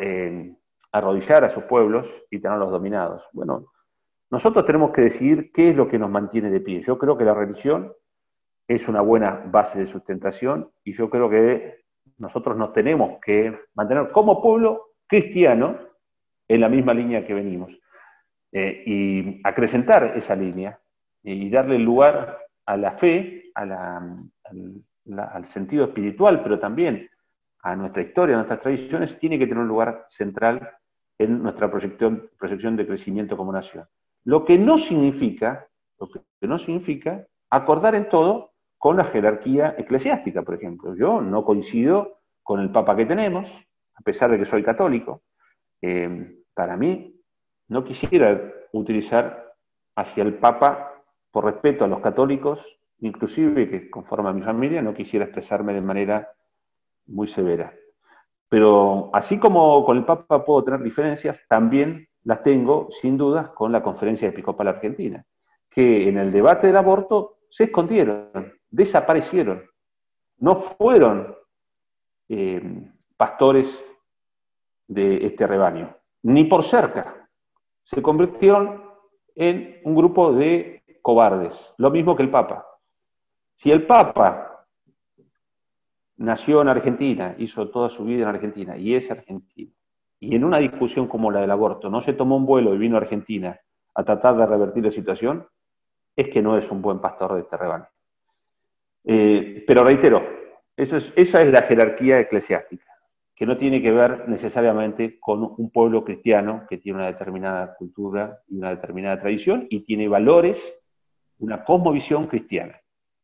arrodillar 0.91 1.43
a 1.43 1.49
sus 1.49 1.63
pueblos 1.63 2.07
y 2.31 2.39
tenerlos 2.39 2.71
dominados. 2.71 3.27
Bueno, 3.33 3.67
nosotros 4.29 4.65
tenemos 4.65 4.91
que 4.91 5.01
decidir 5.01 5.51
qué 5.51 5.69
es 5.69 5.75
lo 5.75 5.87
que 5.87 5.99
nos 5.99 6.09
mantiene 6.09 6.49
de 6.49 6.59
pie. 6.59 6.83
Yo 6.85 6.97
creo 6.97 7.17
que 7.17 7.25
la 7.25 7.33
religión 7.33 7.93
es 8.67 8.87
una 8.87 9.01
buena 9.01 9.43
base 9.45 9.79
de 9.79 9.87
sustentación 9.87 10.71
y 10.83 10.93
yo 10.93 11.09
creo 11.09 11.29
que 11.29 11.85
nosotros 12.17 12.57
nos 12.57 12.73
tenemos 12.73 13.19
que 13.21 13.57
mantener 13.75 14.11
como 14.11 14.41
pueblo 14.41 14.95
cristiano 15.07 15.77
en 16.47 16.61
la 16.61 16.69
misma 16.69 16.93
línea 16.93 17.25
que 17.25 17.33
venimos. 17.33 17.71
Eh, 18.51 18.83
y 18.85 19.41
acrecentar 19.43 20.13
esa 20.15 20.35
línea 20.35 20.79
y 21.21 21.49
darle 21.49 21.77
lugar 21.77 22.39
a 22.65 22.77
la 22.77 22.91
fe, 22.93 23.51
al, 23.55 24.29
sentido 25.45 25.85
espiritual, 25.85 26.41
pero 26.43 26.59
también 26.59 27.09
a 27.61 27.75
nuestra 27.75 28.03
historia, 28.03 28.35
a 28.35 28.37
nuestras 28.37 28.61
tradiciones, 28.61 29.19
tiene 29.19 29.39
que 29.39 29.47
tener 29.47 29.61
un 29.63 29.67
lugar 29.67 30.05
central 30.09 30.69
en 31.17 31.41
nuestra 31.41 31.69
proyección, 31.69 32.29
proyección 32.37 32.75
de 32.75 32.87
crecimiento 32.87 33.35
como 33.35 33.51
nación. 33.51 33.85
Lo 34.23 34.45
que 34.45 34.57
no 34.57 34.77
significa, 34.77 35.67
lo 35.99 36.09
que 36.09 36.47
no 36.47 36.57
significa 36.59 37.25
acordar 37.49 37.95
en 37.95 38.09
todo 38.09 38.51
con 38.77 38.97
la 38.97 39.05
jerarquía 39.05 39.75
eclesiástica, 39.77 40.43
por 40.43 40.55
ejemplo. 40.55 40.95
Yo 40.95 41.21
no 41.21 41.43
coincido 41.43 42.19
con 42.43 42.59
el 42.59 42.71
Papa 42.71 42.95
que 42.95 43.05
tenemos, 43.05 43.49
a 43.95 44.01
pesar 44.01 44.29
de 44.29 44.37
que 44.37 44.45
soy 44.45 44.63
católico, 44.63 45.23
eh, 45.81 46.35
para 46.53 46.77
mí 46.77 47.19
no 47.67 47.83
quisiera 47.83 48.53
utilizar 48.71 49.53
hacia 49.95 50.23
el 50.23 50.35
Papa, 50.35 50.93
por 51.31 51.45
respeto 51.45 51.83
a 51.83 51.87
los 51.87 51.99
católicos, 51.99 52.79
inclusive 52.99 53.69
que 53.69 53.89
conforme 53.89 54.29
a 54.29 54.33
mi 54.33 54.41
familia, 54.41 54.81
no 54.81 54.93
quisiera 54.93 55.25
expresarme 55.25 55.73
de 55.73 55.81
manera 55.81 56.31
muy 57.07 57.27
severa. 57.27 57.73
Pero 58.49 59.09
así 59.13 59.39
como 59.39 59.83
con 59.85 59.97
el 59.97 60.05
Papa 60.05 60.45
puedo 60.45 60.63
tener 60.63 60.81
diferencias, 60.81 61.43
también 61.47 62.07
las 62.23 62.43
tengo, 62.43 62.89
sin 62.91 63.17
dudas, 63.17 63.49
con 63.49 63.71
la 63.71 63.83
Conferencia 63.83 64.29
Episcopal 64.29 64.67
Argentina, 64.67 65.23
que 65.69 66.07
en 66.09 66.17
el 66.17 66.31
debate 66.31 66.67
del 66.67 66.77
aborto 66.77 67.37
se 67.49 67.65
escondieron, 67.65 68.53
desaparecieron, 68.69 69.63
no 70.39 70.55
fueron 70.55 71.35
eh, 72.29 72.89
pastores 73.15 73.83
de 74.87 75.25
este 75.25 75.47
rebaño, 75.47 75.95
ni 76.23 76.45
por 76.45 76.63
cerca. 76.63 77.29
Se 77.83 78.01
convirtieron 78.01 78.83
en 79.35 79.79
un 79.83 79.95
grupo 79.95 80.33
de 80.33 80.83
cobardes, 81.01 81.73
lo 81.77 81.89
mismo 81.91 82.15
que 82.15 82.23
el 82.23 82.31
Papa. 82.31 82.65
Si 83.57 83.71
el 83.71 83.87
Papa 83.87 84.67
nació 86.17 86.61
en 86.61 86.69
Argentina, 86.69 87.35
hizo 87.39 87.69
toda 87.69 87.89
su 87.89 88.05
vida 88.05 88.21
en 88.21 88.35
Argentina 88.35 88.77
y 88.77 88.95
es 88.95 89.09
argentino, 89.09 89.71
y 90.19 90.35
en 90.35 90.43
una 90.43 90.59
discusión 90.59 91.07
como 91.07 91.31
la 91.31 91.41
del 91.41 91.51
aborto 91.51 91.89
no 91.89 91.99
se 91.99 92.13
tomó 92.13 92.37
un 92.37 92.45
vuelo 92.45 92.73
y 92.75 92.77
vino 92.77 92.95
a 92.95 93.01
Argentina 93.01 93.59
a 93.95 94.03
tratar 94.03 94.37
de 94.37 94.45
revertir 94.45 94.83
la 94.83 94.91
situación, 94.91 95.47
es 96.15 96.29
que 96.29 96.41
no 96.41 96.55
es 96.55 96.69
un 96.69 96.83
buen 96.83 96.99
pastor 96.99 97.33
de 97.33 97.41
este 97.41 97.57
rebaño. 97.57 97.87
Eh, 99.03 99.63
pero 99.65 99.83
reitero, 99.83 100.23
esa 100.75 100.97
es 100.97 101.33
la 101.51 101.63
jerarquía 101.63 102.19
eclesiástica 102.19 102.85
que 103.35 103.45
no 103.47 103.57
tiene 103.57 103.81
que 103.81 103.91
ver 103.91 104.29
necesariamente 104.29 105.19
con 105.19 105.43
un 105.43 105.71
pueblo 105.71 106.03
cristiano 106.03 106.65
que 106.69 106.77
tiene 106.77 106.99
una 106.99 107.07
determinada 107.07 107.75
cultura 107.75 108.39
y 108.47 108.57
una 108.57 108.69
determinada 108.71 109.19
tradición 109.19 109.65
y 109.69 109.81
tiene 109.81 110.07
valores, 110.07 110.79
una 111.39 111.63
cosmovisión 111.63 112.25
cristiana. 112.25 112.79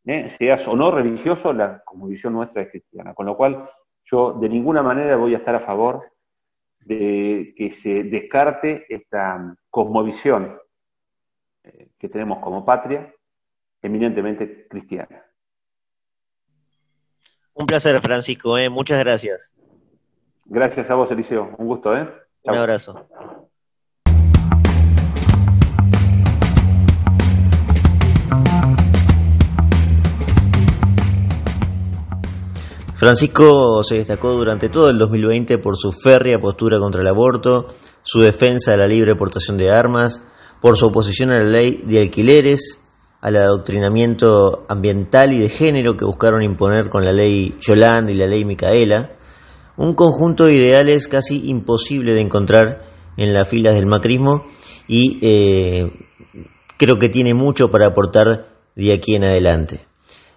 ¿Eh? 0.05 0.29
Seas 0.29 0.67
o 0.67 0.75
no 0.75 0.91
religioso, 0.91 1.53
la 1.53 1.83
cosmovisión 1.83 2.33
nuestra 2.33 2.63
es 2.63 2.69
cristiana. 2.69 3.13
Con 3.13 3.25
lo 3.25 3.37
cual, 3.37 3.69
yo 4.05 4.33
de 4.33 4.49
ninguna 4.49 4.81
manera 4.81 5.15
voy 5.15 5.33
a 5.33 5.37
estar 5.37 5.55
a 5.55 5.59
favor 5.59 6.11
de 6.79 7.53
que 7.57 7.71
se 7.71 8.03
descarte 8.03 8.85
esta 8.89 9.55
cosmovisión 9.69 10.57
eh, 11.63 11.89
que 11.97 12.09
tenemos 12.09 12.39
como 12.39 12.65
patria, 12.65 13.13
eminentemente 13.81 14.67
cristiana. 14.67 15.23
Un 17.53 17.65
placer, 17.65 18.01
Francisco. 18.01 18.57
¿eh? 18.57 18.69
Muchas 18.69 18.99
gracias. 18.99 19.49
Gracias 20.45 20.89
a 20.89 20.95
vos, 20.95 21.11
Eliseo. 21.11 21.55
Un 21.57 21.67
gusto, 21.67 21.95
¿eh? 21.95 22.09
Un 22.43 22.55
abrazo. 22.55 23.07
Francisco 33.03 33.83
se 33.83 33.95
destacó 33.95 34.31
durante 34.31 34.69
todo 34.69 34.89
el 34.89 34.97
2020 34.97 35.57
por 35.57 35.75
su 35.75 35.91
férrea 35.91 36.39
postura 36.39 36.79
contra 36.79 37.01
el 37.01 37.09
aborto, 37.09 37.65
su 38.01 38.19
defensa 38.19 38.71
de 38.71 38.77
la 38.77 38.85
libre 38.85 39.13
portación 39.17 39.57
de 39.57 39.69
armas, 39.69 40.21
por 40.61 40.77
su 40.77 40.85
oposición 40.85 41.33
a 41.33 41.39
la 41.39 41.49
ley 41.49 41.81
de 41.85 41.99
alquileres, 41.99 42.79
al 43.19 43.35
adoctrinamiento 43.35 44.63
ambiental 44.69 45.33
y 45.33 45.39
de 45.39 45.49
género 45.49 45.97
que 45.97 46.05
buscaron 46.05 46.43
imponer 46.43 46.87
con 46.87 47.03
la 47.03 47.11
ley 47.11 47.57
Yolanda 47.59 48.09
y 48.13 48.15
la 48.15 48.25
ley 48.25 48.45
Micaela, 48.45 49.17
un 49.75 49.95
conjunto 49.95 50.45
de 50.45 50.53
ideales 50.53 51.09
casi 51.09 51.49
imposible 51.49 52.13
de 52.13 52.21
encontrar 52.21 52.83
en 53.17 53.33
las 53.33 53.49
filas 53.49 53.75
del 53.75 53.85
macrismo 53.85 54.45
y 54.87 55.19
eh, 55.21 55.91
creo 56.77 56.97
que 56.99 57.09
tiene 57.09 57.33
mucho 57.33 57.69
para 57.69 57.87
aportar 57.87 58.47
de 58.77 58.93
aquí 58.93 59.13
en 59.17 59.25
adelante. 59.25 59.92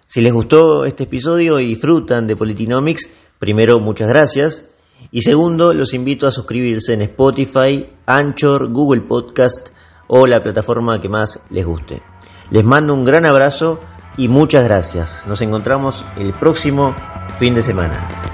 Si 0.07 0.21
les 0.21 0.31
gustó 0.31 0.85
este 0.85 1.03
episodio 1.03 1.59
y 1.59 1.67
disfrutan 1.67 2.27
de 2.27 2.37
Politinomics, 2.37 3.09
primero 3.39 3.81
muchas 3.81 4.07
gracias 4.07 4.63
y 5.11 5.21
segundo 5.21 5.73
los 5.73 5.93
invito 5.93 6.27
a 6.27 6.31
suscribirse 6.31 6.93
en 6.93 7.01
Spotify, 7.01 7.89
Anchor, 8.05 8.71
Google 8.71 9.01
Podcast 9.01 9.71
o 10.07 10.25
la 10.25 10.41
plataforma 10.41 11.01
que 11.01 11.09
más 11.09 11.41
les 11.49 11.65
guste. 11.65 12.01
Les 12.51 12.63
mando 12.63 12.93
un 12.93 13.03
gran 13.03 13.25
abrazo 13.25 13.81
y 14.15 14.29
muchas 14.29 14.63
gracias. 14.63 15.25
Nos 15.27 15.41
encontramos 15.41 16.05
el 16.17 16.31
próximo 16.31 16.95
fin 17.37 17.53
de 17.53 17.61
semana. 17.61 18.26